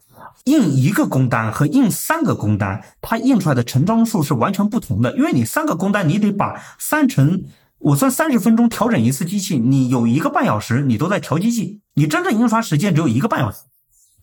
[0.43, 5.15] 印一个工单和印三个工单，它印出来的成张数是完全不同的。
[5.15, 7.43] 因为你三个工单，你得把三成
[7.79, 13.59] 我算三十分钟调整一次机器，你有一个半小时你都在调机器，你真正印刷时间只有一个半小时。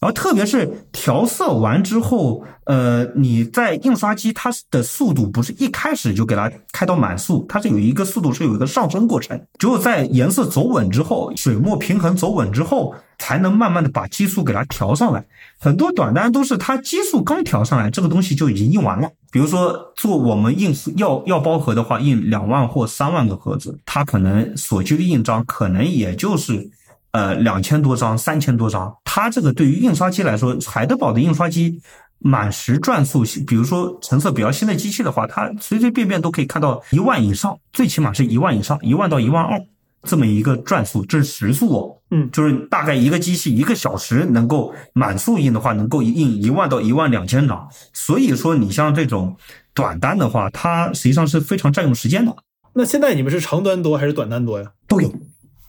[0.01, 15.25] 然后特别是调色完之后，呃，你在印刷机它的速度不是一开始就给它开到满速，它是有一个速度是有一个上升过程，只有在颜色走稳之后，水墨平衡走稳之后，才能慢慢的把基数给它调上来。
[15.59, 19.11] 很多短单都是它基数刚调上来，这个东西就已经印完了。
[19.33, 26.71] 比如说做我们印药药包盒的话，印两万或三万个盒子，它可能所需的印章可能也就是。
[27.13, 31.81] 呃，两千多张、三千多张，它这个对于印刷机来说，海德堡的印刷机
[32.19, 39.59] 满时转速，比如说成色比较新的机器的话，它随随便便都可以看到一万以上，最起码是一万以上，一万到一万二
[40.03, 41.95] 这么一个转速，这是时速哦。
[42.11, 47.69] 嗯就是大概一个机器一个小时能够满速印的话，能够印一万到一万两千张。
[47.93, 49.37] 所以说，你像这种
[49.75, 52.35] 短单的话，它实际上是非常占用时间的。
[52.75, 54.71] 那现在你们是长单多还是短单多呀？
[54.87, 55.13] 都有，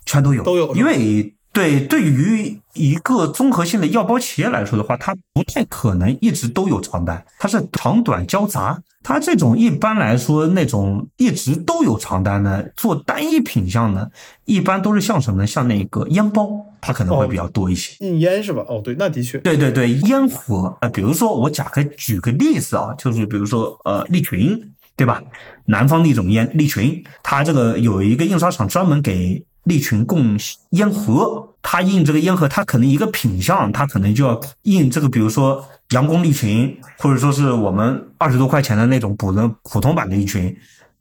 [0.09, 8.81] 全都有，都有因为对对于一个综合性的药包企业来说的话，它不太可能一直都有床单，它是长短交杂。
[9.03, 14.11] 它这种一般来说那种一直都有床单的，做单一品项的，
[14.45, 15.47] 一般都是像什么呢？
[15.47, 16.49] 像那个烟包，
[16.81, 17.95] 它可能会比较多一些。
[17.99, 18.65] 印烟是吧？
[18.67, 19.37] 哦，对，那的确。
[19.37, 24.59] 对对对，烟盒啊、呃比如说我假个举个例子啊，就是比如说呃利群，
[24.97, 25.21] 对吧？
[25.65, 30.37] 南方的一种烟利群，它这个有一个印刷厂专门给利群供
[30.71, 40.55] 烟盒，它印这个烟盒，它可能一个品相，它可能就要印这个，比如说阳光利群，或者说是我们二十多块钱的那种普通普通版的利群，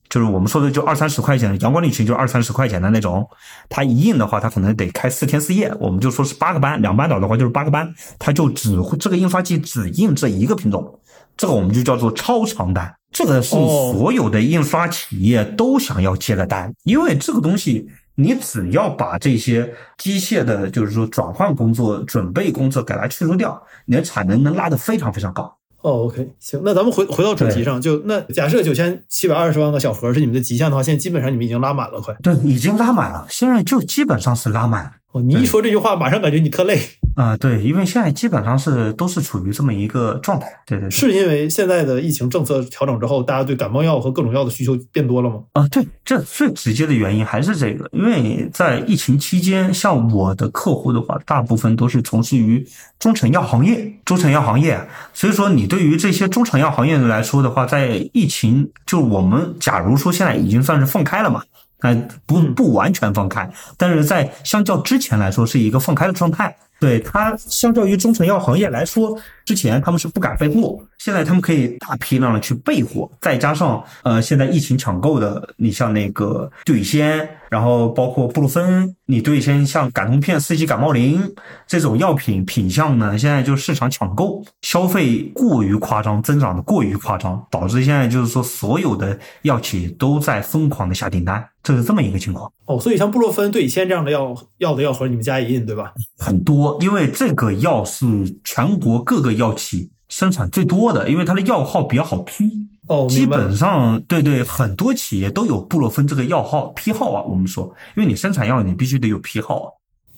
[0.08, 3.26] 就是我们说的就二三十块钱的阳光利群，就二三十块钱的那种。
[3.68, 10.98] 它一印的话，它可能得开四天四夜，我们就说是八个班，两班倒的话就是八个班，它就只会这个印刷机只印这一个品种，
[11.36, 12.94] 这个我们就叫做超长单。
[13.10, 17.88] 这个是哦所有的印刷企业都想要接的单，因为这个东西，
[18.20, 25.56] 你只要把这些机械的，就是说转换工作、准备工作给它去除掉，你的产能能拉得非常非常高。
[25.82, 32.12] 哦，OK，行，那咱们回回到主题上，就那假设九千七百二十万个小盒是你们的极限的话，现在基本上你们已经拉满了，快。
[32.20, 34.92] 对，已经拉满了，现在就基本上是拉满。
[35.12, 36.76] 哦，你一说这句话，马上感觉你特累，
[37.18, 40.46] 啊、对，因为现在基本上是都是处于这么一个状态。
[40.64, 40.90] 对对对。
[40.90, 45.40] 是因为现在的疫情政策调整之后，大家对感冒药和各种药的需求变多了吗？
[45.54, 52.64] 啊，对，这最直接的原因还是这个，因为在疫情期间，像我的客户的话，大部分都是从事于
[53.00, 54.80] 中成药行业，中成药行业，
[55.12, 61.42] 所以说你对于这些中成药行业来说的话，在疫情就我们假如说现在已经算是放开了嘛。
[61.80, 66.56] 呃，不不完全放开，但是在相较之前来说是一个放开的状态。
[66.80, 81.34] 对它相较于中成药行业来说，之前他们是不敢备货，现在他们可以大批量的去备货，再加上呃现在疫情抢购的，你像那个对仙，然后包括布洛芬，你对仙像感通片、四季感冒灵
[81.66, 92.50] 这种药品品相呢，现在就市场抢购，消费过于夸张，增长的过于夸张，导致现在就是说所有的药企都在疯狂的下订单，这是这么一个情况。
[92.66, 95.94] 哦，所以像布洛芬、对乙酰这样的药药的药盒，你们家也印对吧？
[96.18, 98.06] 很多，因为这个药是
[98.44, 102.50] 全国各个药企生产最多的，因为它的药号比较好批，
[102.88, 107.22] 哦，基本上对对，很多企业都有布洛芬这个药号批号啊。
[107.22, 109.68] 我们说，因为你生产药，你必须得有批号啊。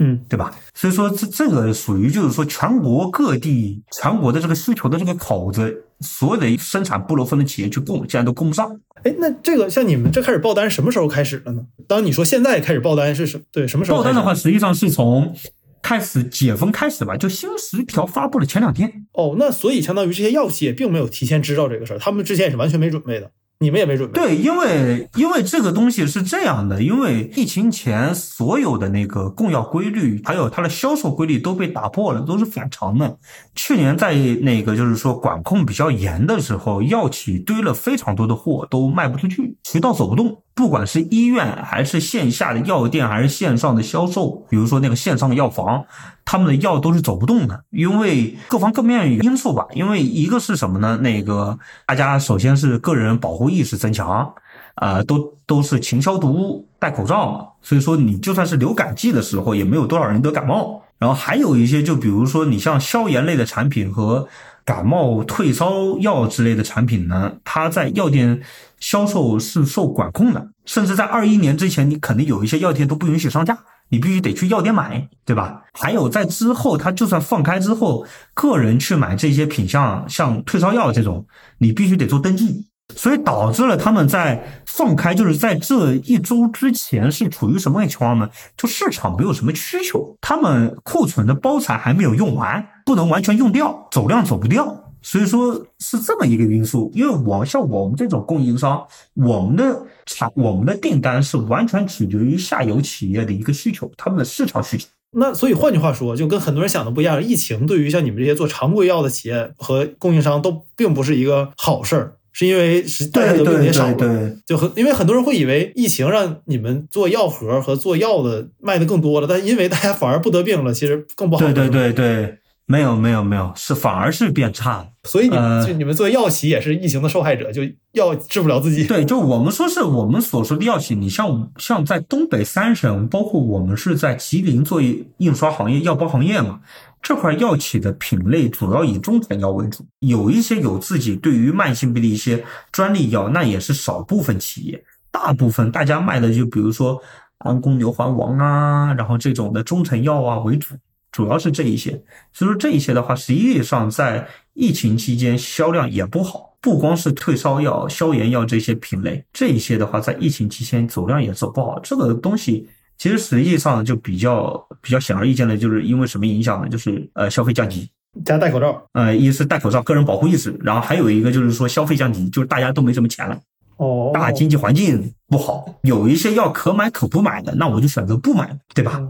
[0.02, 0.50] 嗯，对吧？
[0.72, 8.80] 所以说这这个属于就是说全国各地全国的这个需求的这个口子，所有的生产布洛芬的企业去供，竟然都供不上。
[9.02, 11.62] 哎，那这个像你们这开始报单什么时候开始的呢？
[11.86, 13.98] 当你说现在开始报单是什对什么时候？
[13.98, 15.34] 报单的话，实际上是从
[15.83, 19.07] 开始解封开始吧，就新十条发布的前两天。
[19.12, 24.21] 哦，那所以相当于这些药企也并没有提前知道这个事儿，他们之前也是完全没准备的，你们也没准备。
[24.21, 33.19] 对，因为因为这个东西是这样的，因为疫情前所有的那个供药规律，还有它的销售规律都被打破了，都是反常的。
[33.55, 40.43] 去年在那个就是说管控比较严的时候，药企堆了非常多的货，都卖不出去，渠道走不动。
[40.61, 45.87] 不管是医院还是线下的药店，还是线上的销售，比如说那个线上的药房，
[46.23, 49.66] 他们的药都是走不动的，因为各方各面因素吧。
[49.73, 50.99] 因为一个是什么呢？
[50.99, 54.35] 那个大家首先是个人保护意识增强，
[54.75, 60.83] 啊，都都是勤消毒、戴口罩，所以说你就算是流感季的时候，也没有多少人得感冒。
[60.99, 64.29] 然后还有一些，就比如说你像消炎类的产品和
[64.70, 68.40] 感冒退烧药之类的产品呢，它在药店
[68.78, 75.62] 销售是受管控的，甚至在二一年之前，你肯定有一些药店都不允许上架，你必须得去药店买，对吧？
[75.72, 81.26] 还有在之后，它就算放开之后，个人去买这些品项，像退烧药这种，
[81.59, 82.69] 你必须得做登记。
[82.96, 88.29] 所以导致了他们在放开，就是在这一周之前是处于什么情况呢？
[88.57, 94.85] 就市场没有什么需求，他们库存的包材还没有用完，不能完全用掉，走量走不掉。
[95.03, 104.87] 所以说是这么一个因素，因为我像我们这种供应商，我们的产我们的订单是完全取决于下游企业的一个需求，他们的市场需求。
[105.12, 113.95] 那所以换句话说，就跟很多人想的不一样，疫情对于像你们这些做常规药的企业和供应商都并不是一个好事儿，是因为是大家得病也少了。
[113.95, 121.45] 对就很因为很多人会以为疫情让你们做药盒和做药的卖的更多了，但因为大家反而不得病了，其实更不好。
[121.45, 124.87] 对对对对，没有没有没有，是反而是变差了。
[125.05, 127.62] 所以你们、呃就你们作为药企也是疫情的受害者，就
[127.93, 128.85] 药治不了自己。
[128.85, 136.61] 对，就我们说是我们所说的药企，你像像在东北三省，包括我们是在吉林做印刷行业、药包行业嘛，
[137.02, 147.02] 这块药企的品类主要以中成药为主，有一些有自己对于慢性病的一些专利药，那也是少部分企业，大部分大家卖的就比如说
[147.38, 150.74] 安宫牛黄丸啊，然后这种的中成药啊为主。
[151.12, 151.90] 主要是这一些，
[152.32, 156.56] 所以说这一些的话，实际上在疫情期间销量也不好。
[156.60, 161.80] 不光是退烧药、消炎药这些品类，这一些的话，在疫情期间走量也走不好。
[161.80, 162.68] 这个东西
[163.00, 166.68] 其实实际上就比较比较显而易见的，就是因为什么影响呢？
[166.68, 167.88] 就是呃消费降级，
[168.26, 168.84] 加戴口罩。
[168.92, 173.40] 呃一是戴口罩、个人保护意识，然后还有一个就是说消费降级，就是大家都没什么钱了。
[173.78, 179.01] 哦，大经济环境不好，有一些药可买可不买的，那我就选择不买，对吧？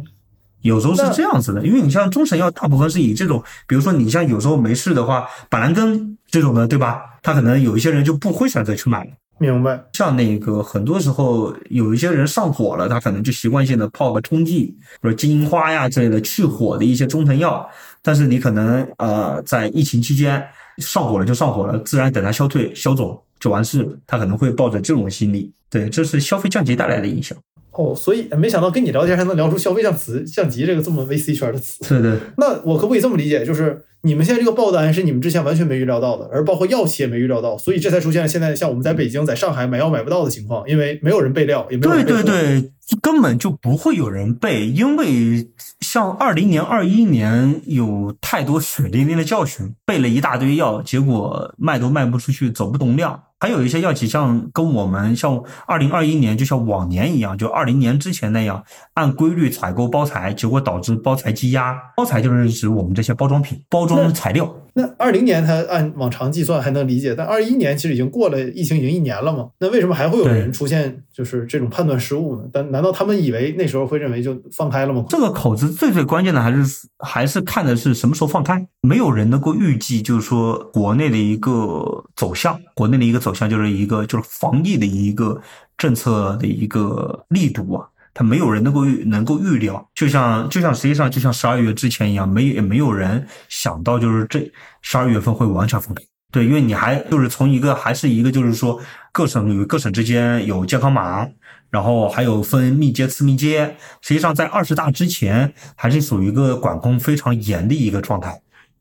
[0.61, 7.03] 有时候是这样子的，因为你像中成药，大部分是以这种，比如说你像有时候没事的话，板蓝根这种的，对吧？
[7.23, 9.11] 他可能有一些人就不会选择去买了。
[9.41, 9.83] 明白。
[9.95, 17.67] 像那个很多时候有一些人上火了，他可能就习惯性的泡个冲剂，比如金银花呀之类的去火的一些中成药。
[18.03, 23.99] 但是你可能呃在疫情期间上火了就上火了，自然等它消退消肿就完事了。
[24.07, 27.37] 他可能会抱着这种心理，对，这是消费降级带来的影响。
[27.73, 31.79] 哦，所以没想到跟你聊天还能聊出消费降词降级这个这么 VC 圈的词。
[31.89, 32.19] 对对。
[32.37, 42.23] 那我可不可以这么理解，就是你们现在这个爆单是你们之前完全没预料到的，而包括药企也没预料到，所以这才出现了现在像我们在北京、在上海买药买不到的情况，因为没有人备料，也没有对。
[42.23, 45.49] 对对，根本就不会有人备，因为
[45.81, 53.23] 像二零年、二一年有太多血淋淋的教训，备了一大堆药，结果卖都卖不出去，走不动量。
[53.41, 58.63] 还有一些药企像跟我们像二零二一年，就像往年一样，就二零年之前那样，
[58.95, 61.75] 按规律采购包材，结果导致包材积压。
[61.97, 64.55] 包材就是指我们这些包装品、包装材料。
[64.73, 69.49] 那二零年它按往常计算还能理解，但二一年其实已经过了，疫情已经一年了嘛？
[69.59, 72.45] 那为什么还会有人出现就是这种判断失误呢？
[72.53, 75.05] 但难道他们以为那时候会认为就放开了吗？
[75.09, 85.41] 这个口子最最关键的还是还是看的是什么时候放开，没有人能够预计，就是说国内的一个走向，国内的一个走向就是一个就是防疫的一个
[85.77, 87.87] 政策的一个力度啊。
[88.13, 94.51] 他没有人能够预能够预料，就像就像实际上就像十二月之前一样，没也没有人想到就是这
[94.83, 96.03] 十二月份会完全封开。
[96.33, 98.81] 对，因为你还就是从一个还是一个就是说
[99.13, 101.29] 各省与各省之间有健康码，
[101.71, 103.77] 然后还有分密接次密接。
[104.01, 108.41] 实际上在二十大之前还是属于一个管控非常严的一个状态，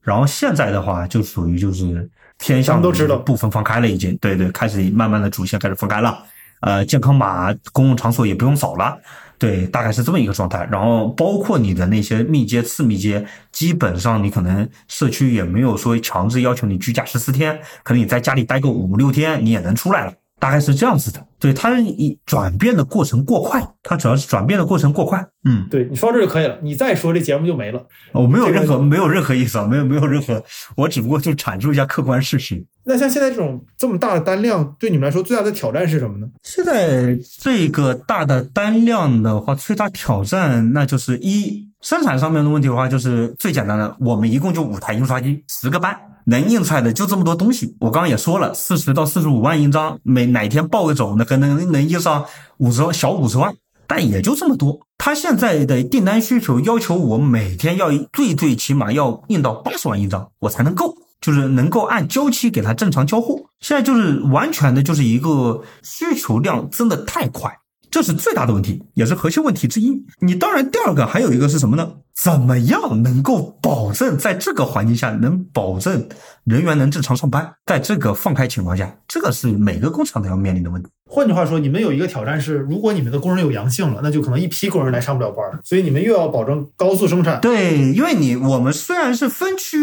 [0.10, 6.18] 然后现在的话就属于就是偏向都知道部分放开了，已经对对，开始慢慢的主线开始放开了。
[6.62, 8.98] 呃，健康码公共场所也不用扫了，
[9.38, 10.68] 对，大概是这么一个状态。
[10.70, 21.26] 然后包括你的那些密接、次密接，基本上你可能社区也没有说强制要求你居家十四天，可能你在家里待个五六天，你也能出来了，大概是这样子的。
[21.40, 25.26] 对，它一转变的过程过快，它主要是转变的过程过快。
[25.46, 27.82] 嗯，对你说到这就可以了，你再说这节目就没了。
[28.12, 30.44] 我没有这个任何没有任何意思啊，没有没有任何，
[30.76, 32.66] 我只不过就阐述一下客观事实。
[32.84, 36.28] 那像现在这种这么大的单量，对你们来说最大的挑战是什么呢？
[36.44, 45.96] 现在这个大的单量的话，最大挑战那就是一生产上面的问题的话，就是最简单的，我们一共就五台印刷机，十个班，
[46.30, 47.76] 能印出来的就这么多东西。
[47.80, 52.26] 我刚刚也说了，四十到四十五万印章，每哪天报个走，那可能能印上
[52.58, 53.54] 五十小五十万，
[53.88, 54.80] 但也就这么多。
[54.98, 60.96] 他现在的订单需求要求我每天要最最起码要印到八十万印章，我才能够。
[61.22, 67.52] 就是能够按交期给他正常交货，现在就是完全的就是一个需求量增的太快，
[67.92, 70.06] 这是最大的问题，也是核心问题之一。
[70.20, 71.94] 你当然第二个还有一个是什么呢？
[72.14, 76.10] 怎么样能够保证在这个环境下能保证
[76.44, 77.54] 人员能正常上班？
[77.66, 80.90] 在这个放开情况下，这个是每个工厂都要面临的问题。
[81.10, 87.40] 换句话说，你们有一个挑战是，如果你们的工人有阳性了，那就可能一批工人来上不了班，所以你们又要保证高速生产。
[87.40, 89.78] 对，因为你我们虽然是分区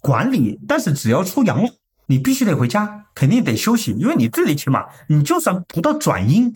[0.00, 1.68] 管理，但是只要出阳了，
[2.06, 6.54] 你必须得回家，肯定得休息，因为你最最起码你就算不到转阴，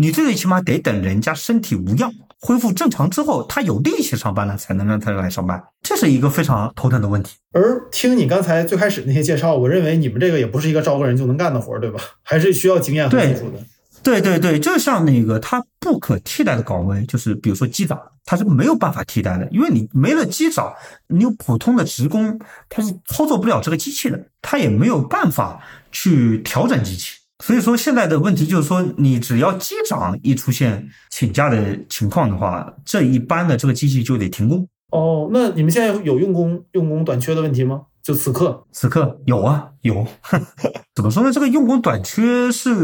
[0.00, 2.12] 你最最起码得等人家身体无恙。
[2.40, 7.36] 恢复正常之后，他有力气上班了，才能让他来上班，这是一个非常头疼的问题。
[7.52, 11.98] 而听你刚才最开始那些介绍，我认为你们这个也不是一个招个人就能干的活儿，对吧？
[12.22, 13.58] 还是需要经验和技术的。
[14.04, 20.72] 对对对，就像那个它不可替代的岗位，就是比如说机长，它是没有办法替代的，因为你没了机长，
[21.08, 22.38] 你有普通的职工，
[22.68, 27.16] 他是操作不了这个机器的，他也没有办法去调整机器。
[27.44, 34.66] 所以说现在的问题就是说，你只要机长一出现请假的情况的话，这一般的这个机器就得停工。
[34.90, 37.82] 哦，那你们现在有用工用工短缺的问题吗？
[38.02, 40.06] 就此刻，此刻有啊有，
[40.96, 41.30] 怎么说呢？
[41.30, 42.74] 这个用工短缺是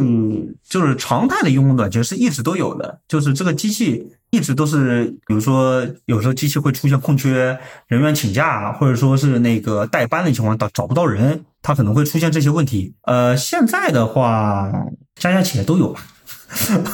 [0.68, 12.94] 就是常态的用工短缺是一直都有的，就是这个机器一直都是，比如说有时候机器会出现空缺，人员请假，或者说是那个代班的情况，找找不到人，它可能会出现这些问题。
[13.04, 14.70] 呃，现在的话，
[15.16, 16.00] 家家企业都有吧。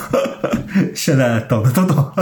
[0.95, 2.12] 现在懂的都懂，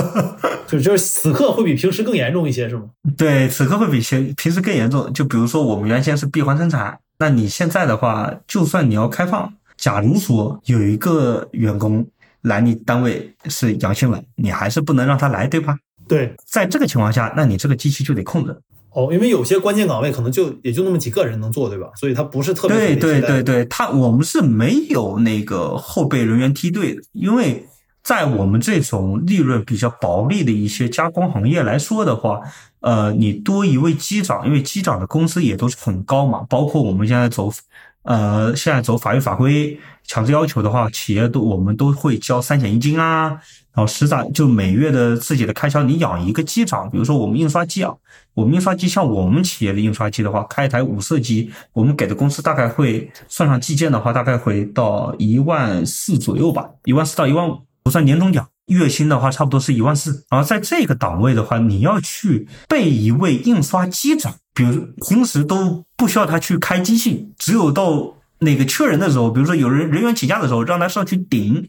[0.67, 2.85] 就 就是此刻会比平时更严重一些，是吗？
[3.17, 5.13] 对，此刻会比平平时更严重。
[5.13, 12.05] 就比如说我们原先是闭环生产，那你现在的话，就算你要开放，假如说有一个员工
[12.41, 15.77] 来你单位是阳性了，你还是不能让他来，对吧？
[16.09, 18.59] 对，在这个情况下，那你这个机器就得空着。
[18.99, 21.87] 哦，因为有些关键岗位可能就也就那么几个人能做，对吧？
[21.95, 27.65] 所以它不是特别对对对对，对，他我们是没有那个后备人员梯队的，因为
[28.03, 32.41] 在我们这种利润比较薄利的一些加工行业来说的话，
[32.81, 37.53] 呃，你多一位机长，因为机长的工资也都是很高嘛，包括我们现在走，
[38.09, 43.29] 呃，现在走法律法规强制要求的话，企业都我们都会交三险一金啊，
[43.75, 47.95] 然后实长就每月的自己的开销，你养一个机长，比如说我们印刷机啊，
[48.33, 57.59] 我们印刷机像我们企业的印刷机的话，开一台五色机，我们给的工资大概会算上计件的话，大概会到一万四左右吧，一万四到一万五，
[57.89, 58.47] 不算年终奖。
[58.67, 60.27] 月薪的话，差不多是一万四。
[60.29, 71.67] 然后在这个档位的话，你要去备一位印刷机长，比如平时都不需要他去开机器，只有到那个缺人的时候，比如说有人人员请假的时候，让他上去顶。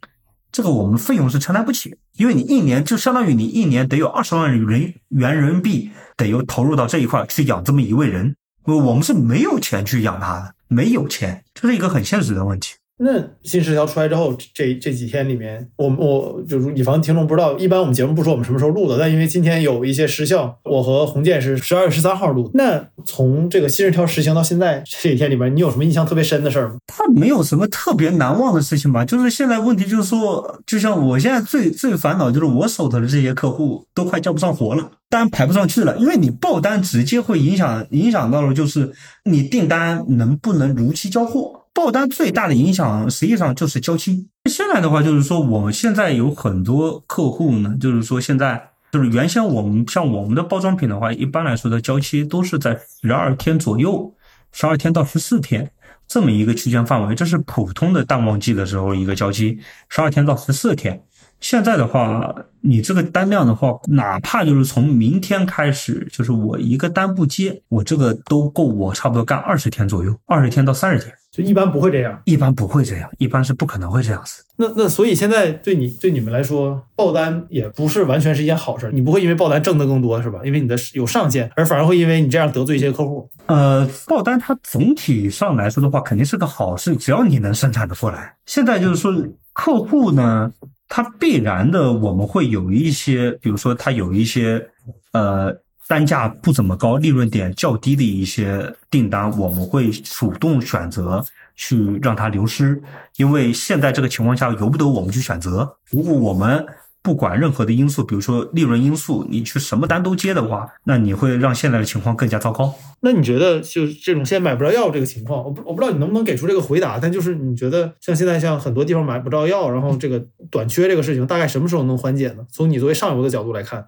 [0.52, 12.74] 这个我们费用是承担不起，因为你一年就相当于你一年得有二十万人元人民币得有投入到这一块去养这么一位人，我们是没有钱去养他的，没有钱，这是一个很现实的问题。
[13.02, 13.12] 那
[13.44, 22.52] 新十条出来之后，这这几天里面，我我就是以防听众不知道，一般我们节目不说我们什么时候录的，但因为今天有一些时效，我和洪建是十二月十三号录的。
[22.56, 26.76] 那从这个新十条实行到现在这几天里面，你有什么印象特别深的事儿吗？
[26.88, 38.92] 它没有什么特别难忘的事情吧，就是现在问题就是说，就像我现在最最烦恼就是我手头的这些客户都快叫不上活了，单排不上去了，因为你爆单直接会影响影响到了就是
[39.24, 41.59] 你订单能不能如期交货。
[41.74, 44.28] 爆单最大的影响实际上就是交期。
[44.50, 54.14] 现在的话，就是说我们现在有很多客户呢，就是说现在就是原先我们像我们的包装品的话，一般来说的交期都是在十二天左右，
[54.52, 55.72] 十二天到十四天
[56.08, 59.60] 这么一个区间范围，这是普通的淡旺季的时候一个交期，
[59.90, 61.04] 十二天到十四天。
[61.40, 71.14] 现在的话，你这个单量的话，哪怕就是从明天开始，就是我一个单不接，我这个都够我差不多干二十天左右，二十天到三十天。
[71.32, 74.44] 就一般不会这样，一般不会这样，一般是不可能会这样子。
[74.58, 78.90] 那那所以现在对你对你们来说，爆单也不是完全是一件好事。
[78.92, 80.40] 你不会因为爆单挣得更多是吧？
[80.44, 83.30] 因为你的有上限，而反而会因为你这样得罪一些客户。
[83.46, 88.36] 呃，爆单它总体上来说的话，肯定是个好事，只要你能生产的过来。
[88.48, 89.14] 现在就是说，
[89.54, 90.52] 客户呢，
[90.90, 94.70] 它必然的我们会有一些，比如说它有一些
[95.14, 95.58] 呃。
[95.90, 101.26] 单价不怎么高、利润点较低的一些订单，我们会主动选择
[101.56, 102.80] 去让它流失，
[103.16, 105.78] 因为现在这个情况下由不得我们去选择。
[105.90, 106.64] 如果我们
[107.02, 112.74] 不管任何的因素，比如说利润因素，你去什么单都接的话，那你会让现在的情况更加糟糕。
[113.02, 120.22] 那你觉得，就这种现在买不着药这个情况，我不我不知道你能不能给出这个回答，但就是你觉得像现在像很多地方买不着药，然后这个
[120.52, 122.46] 短缺这个事情，大概什么时候能缓解呢？
[122.52, 123.88] 从你作为上游的角度来看。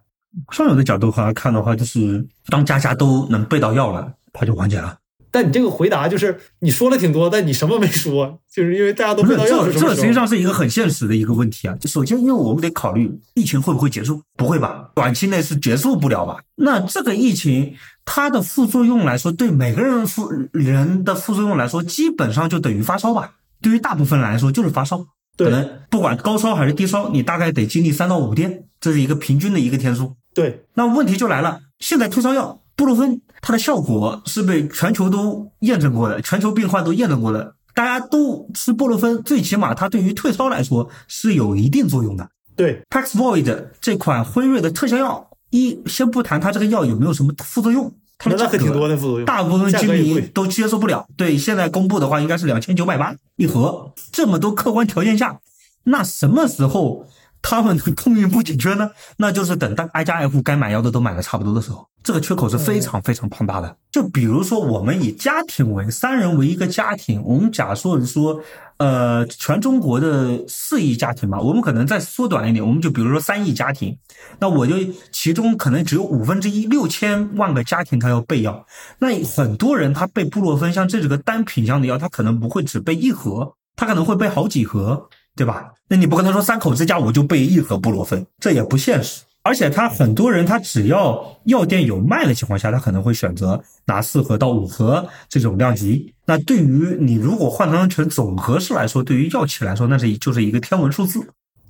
[0.50, 4.98] 上游的角度来看的话，就是当家家都能备到药了，它就缓解了。
[5.32, 9.66] 但你这个回答就是你说了挺多，但你什么没说，就是因为大家都备到药。
[9.66, 11.76] 这这实际上是一个很现实的一个问题啊。
[11.80, 14.90] 就首先，因为我们得考虑疫情会不会结束，不会吧？
[14.94, 16.38] 短期内是结束不了吧？
[16.56, 17.74] 那这个疫情
[18.04, 23.32] 它的副作用来说，对每个人副人的副作用来说，基本上就等于发烧吧？
[23.62, 25.06] 对于大部分人来说，就是发烧。
[25.38, 30.16] 可能不管高烧还是低烧，你大概得经历三到五天，这是一个平均的一个天数。
[30.36, 31.62] 对，那问题就来了。
[31.80, 37.56] 现在退烧药布洛芬，它的效果是被全球都验证过的，全球病患都验证过的。
[37.74, 42.30] 大家都吃布洛芬，最起码它对于退烧来说是有一定作用的。
[42.56, 51.08] 对，Paxlovid 这款辉瑞的特效药，一先不谈它这个药有没有什么副作用，它的价格挺多的副作用，大部分居民都接受不了。
[51.18, 53.92] 对，现在公布的话应该是两千九百八一盒。
[54.12, 55.40] 这么多客观条件下，
[55.86, 57.08] 那什么时候？
[57.42, 63.76] 他们的供应不紧缺呢， 那就是等到挨家挨户该买药的都买的差不多的时候，这个缺口是非常非常庞大的。
[63.92, 68.40] 就比如说，我们以家庭为三人为一个家庭，我们假设说，
[68.78, 73.98] 呃，全中国的四亿家庭吧，我们可能再缩短一点，我们就比如说三亿家庭，
[74.40, 74.76] 那我就
[75.12, 78.66] 其中可能只有五分之一六千万个家庭他要备药，
[79.00, 85.10] 那很多人他备布洛芬像这几个单品项的药，他可能不会只备一盒，他可能会备好几盒。
[85.36, 85.72] 对吧？
[85.88, 89.24] 那你不可能说三口之家我就备一盒布洛芬，这也不现实。
[89.44, 96.14] 而且他很多人他只要药店有卖的情况下，他可能会选择拿四盒到五盒这种量级。
[96.26, 101.20] 那对于你如果换算成总和式来说，对于药企来说，那是就是一个天文数字。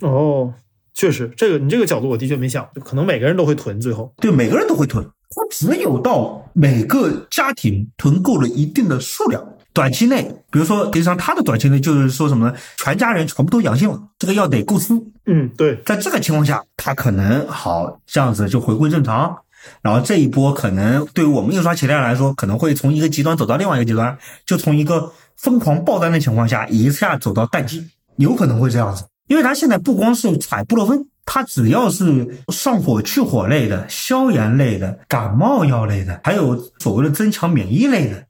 [0.00, 0.52] 哦，
[0.92, 5.02] 确实，这个你这个角度我的确没想，可能每个人都会囤，最后对每个人都会囤。
[5.04, 9.42] 他只有到每个家庭囤够了一定的数量。
[9.72, 12.54] 短期内，比如说，实际上他的短期内就是说什么呢？
[12.76, 14.92] 全家人全部都阳性了，这个药得够吃。
[15.26, 19.36] 嗯，对，在这个情况下，他可能好这样子就回归正常。
[19.80, 29.04] 然后这一波可能对于我们印刷企业来说，可能会从一个极端走到另外一个极端，就从一个疯狂爆单的情况下，一下走到淡季，有可能会这样子。
[29.28, 38.26] 因为他现在不光是采布洛芬，他只要是上火去火类的、消炎类的、感冒药类的，还有所谓的增强免疫类的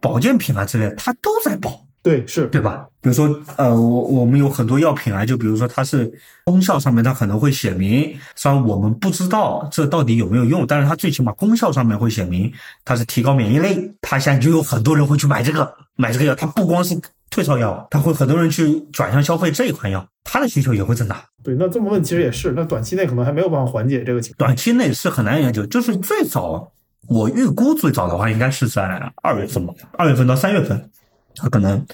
[0.00, 1.82] 保健品啊之类的，它都在保。
[2.02, 2.86] 对，是对吧？
[3.00, 6.08] 比如说，呃，我我们有很多药品啊，就比如说它是
[6.44, 12.52] 功效上面它可能会写明，虽然我们不知道这到底有没有用，但是它最起码功效上面会写明
[12.84, 16.96] 它是提高免疫力，它现在就有很多人会去买这个 买这个药，它不光是
[17.28, 21.24] 退烧药，它会很多人去转向消费这一款药，它的需求也会增大。
[21.42, 24.46] 对，那这么问其实也是，那短期内可能还没有办法缓解这个情况。
[24.46, 26.70] 短期内是很难研究，就是最早
[27.08, 30.90] 我预估最早的话应该是在二月份吧，二月份到三月份，
[31.34, 31.84] 它可能。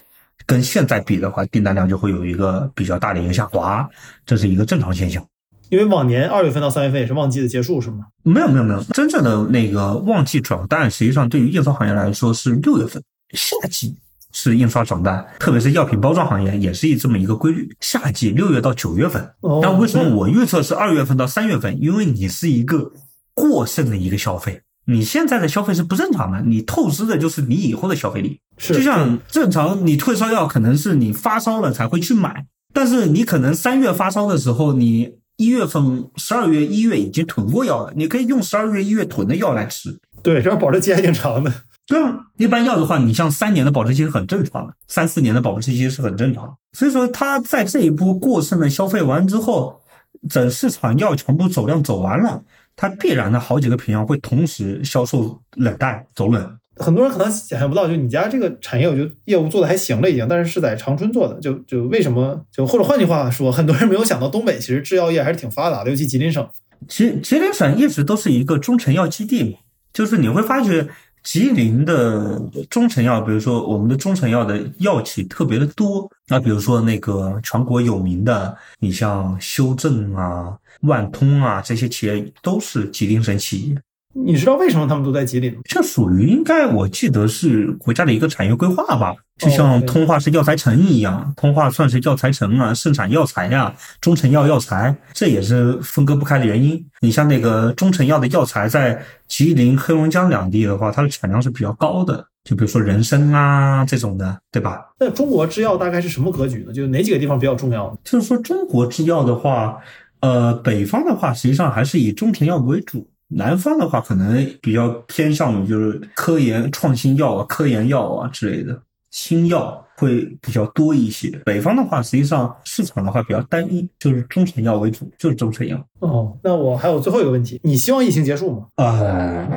[0.45, 3.89] 跟现在比的话，订单量就会有一个比较大的一个下滑，
[4.27, 5.25] 这是一个正常现象。
[5.71, 8.07] 因为往年二月份到三月份也是旺季的结束，是吗？
[8.25, 13.01] 没有没有没有，真正的那个旺季转单，实际上对于印刷行业来说是六月份，
[13.35, 13.97] 夏季
[14.33, 19.33] 是印刷转单，特别是药品包装行业也是以这么一个规律，夏季六月到九月份。
[19.41, 21.81] 那为什么我预测是二月份到三月份？
[21.81, 22.91] 因为你是一个
[23.33, 24.61] 过剩的一个消费。
[24.87, 28.41] 你现在的消费是不正常的，你透支的就是你以后的消费力。
[28.59, 39.99] 是，就像正常，你退烧药可能是你发烧了才会去买，但是你可能三月发烧的时候，你一月份、十二月、一月已经囤过药了，你可以用十二月、一月囤的药来吃。
[40.23, 41.53] 对，这样保质期还挺长的。
[41.87, 46.55] 对啊，一般药的话，你像三年的保质期是很正常的，三四年的保质期是很正常的。
[46.73, 49.81] 所以说，它在这一波过剩的消费完之后，
[50.29, 52.41] 整市场药全部走量走完了。
[52.77, 66.49] 它必然的好几个品项会同时销售冷淡走冷，很多人可能想象不到，就你家这个产业，我觉得业务做的还行了已经，但是是在长春做的，就就为什么就或者换句话说，很多人没有想到东北其实制药业还是挺发达的，尤其吉林省，
[66.89, 69.59] 吉吉林省一直都是一个中成药基地嘛，
[69.93, 70.89] 就是你会发觉。
[71.25, 72.37] 吉林的
[72.69, 76.11] 中成药，比如说我们的中成药的药企特别的多。
[76.27, 83.77] 那比如说那个全国有名的，你像修正啊、万通啊这些企业，都是吉林省企业。
[84.15, 85.61] 你知道为什么他们都在吉林吗？
[85.65, 96.85] 这属于应该我记得是国家的一个产业规划吧，就像通化是药材城一样，通化算是药材城啊，盛产药材呀，中成药药材，这也是分割不开的原因。
[97.01, 104.83] 你像那个中成药的药材，在吉林、黑龙江两地的话，它的产量是比较高的，就比如说人参啊这种的，对吧？
[105.01, 106.73] 那中国制药大概是什么格局呢？
[106.75, 107.97] 就哪几个地方比较重要？
[108.05, 109.79] 就是说中国制药的话，
[110.23, 113.07] 呃，北方的话，实际上还是以中成药为主。
[113.35, 121.31] 南方的话，可能比较偏向于就是科研创新药啊、科研药啊之类的新药会比较多一些。
[121.45, 125.83] 北方的话，实际上市场的话比较单一，就是中成药为主，就是中成药。
[126.01, 128.67] 哦，那我还有最后一个问题，你希望疫情结束吗？
[128.77, 129.49] 啊，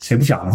[0.00, 0.52] 谁不想啊？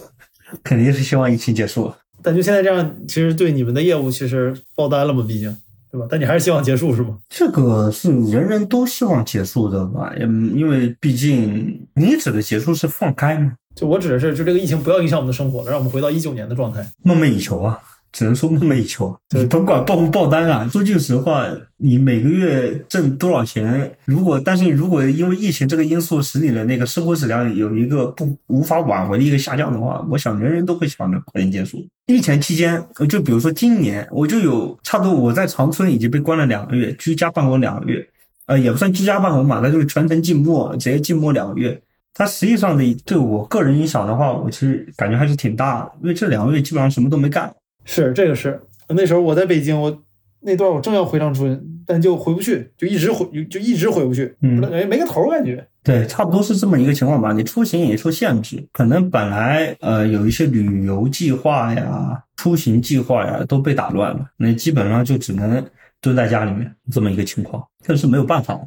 [0.62, 1.92] 肯定是希望疫情结束。
[2.22, 5.56] 但就现在这样，其实对你们的业务其实爆单了嘛，毕竟。
[5.92, 6.06] 对吧？
[6.10, 7.18] 但你还是希望结束是吗？
[7.28, 10.10] 这个是人人都希望结束的吧？
[10.18, 13.52] 嗯，因为毕竟你指的结束是放开吗？
[13.76, 16.86] 就我指的是，就这个疫情不要影响我们的生活了，让我们回到一九年的状态。
[17.02, 17.78] 梦寐以求啊！
[18.12, 20.68] 只能说梦寐以求，你 甭管爆不爆单啊。
[20.70, 21.46] 说句实话，
[21.78, 23.90] 你每个月挣多少钱？
[24.04, 31.84] 如果但是如果因为疫情这个因素使你的那个生活质量有一个不无法挽回的一个下降的话，我想人人都会想着快点结束。
[32.06, 38.06] 疫情期间，就比如说今年，我就有差不多我在长春已经被关了两个月，居家办公两个月，
[38.46, 41.80] 呃，也不算居家办公吧，那就是全程静默，直接静默两个月。
[42.14, 47.50] 它实际上的对我个人影响的话，我其实感觉还是挺大的，因为这两个月基本上什么都没干。
[47.84, 50.02] 是这个是，那时候我在北京，我
[50.40, 55.66] 那段我正要回长春，但就回不去，就一直回就一直回不去，嗯，没没个头感觉。
[55.84, 57.32] 对，差不多是这么一个情况吧。
[57.32, 65.64] 你出行也受限制，可能本来呃有一些旅游计划呀、出行计划呀都被打乱了，那基本上就只能
[66.00, 68.60] 蹲在家里面这么一个情况，这是没有办法。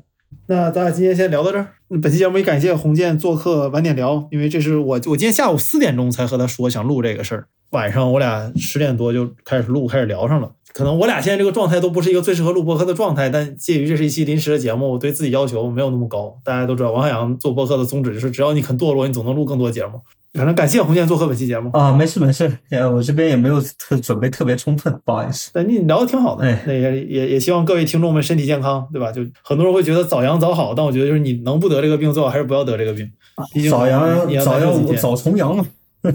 [0.47, 1.67] 那咱俩今天先聊到这儿。
[2.01, 7.47] 本期节目也感谢洪建做客晚点聊，因为这是我我今天下午四点钟才和他说想录这个事儿。
[7.71, 10.51] 晚上我俩十点多就开始录，开始聊上了。
[10.73, 16.37] 可能我俩现在这个状态都不是一个最适合录播客的状态，但介于这是一期临时的节目，我对自己要求没有那么高。
[16.43, 20.01] 大家都知道，王海洋做播客的宗旨就是，只要你肯堕落，你总能录更多节目。
[20.33, 25.49] 反正感谢红建做客本期节目啊，没事没事，呃，我这边也没有特准备特别充分，不好意思。
[25.53, 29.13] 但你聊的挺好的，那也也也希望各位听众们身体健康，对吧？
[29.13, 33.09] 就很多人会觉得早阳早好，但我觉得就是你能不得这个病，最好还是不要得这个病。
[33.53, 35.65] 毕竟早阳早阳早重阳嘛。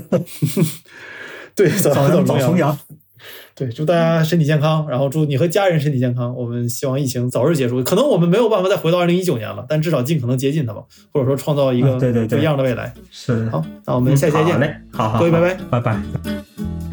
[1.61, 2.77] 对，早早早重阳。
[3.55, 6.35] 对，祝大家身体健康，然后祝你和家人身体健康。
[6.35, 7.85] 我们希望疫情早日结束。
[7.85, 10.83] 可能我们没有办法再回到二零一九年了，但至少尽可能接近它吧，
[11.13, 12.95] 或者说创造一个对对不一样的未来。
[13.11, 13.47] 是。
[13.51, 14.55] 好，那我们下期再见。
[14.55, 16.90] 好嘞，好好，各位拜拜，拜拜。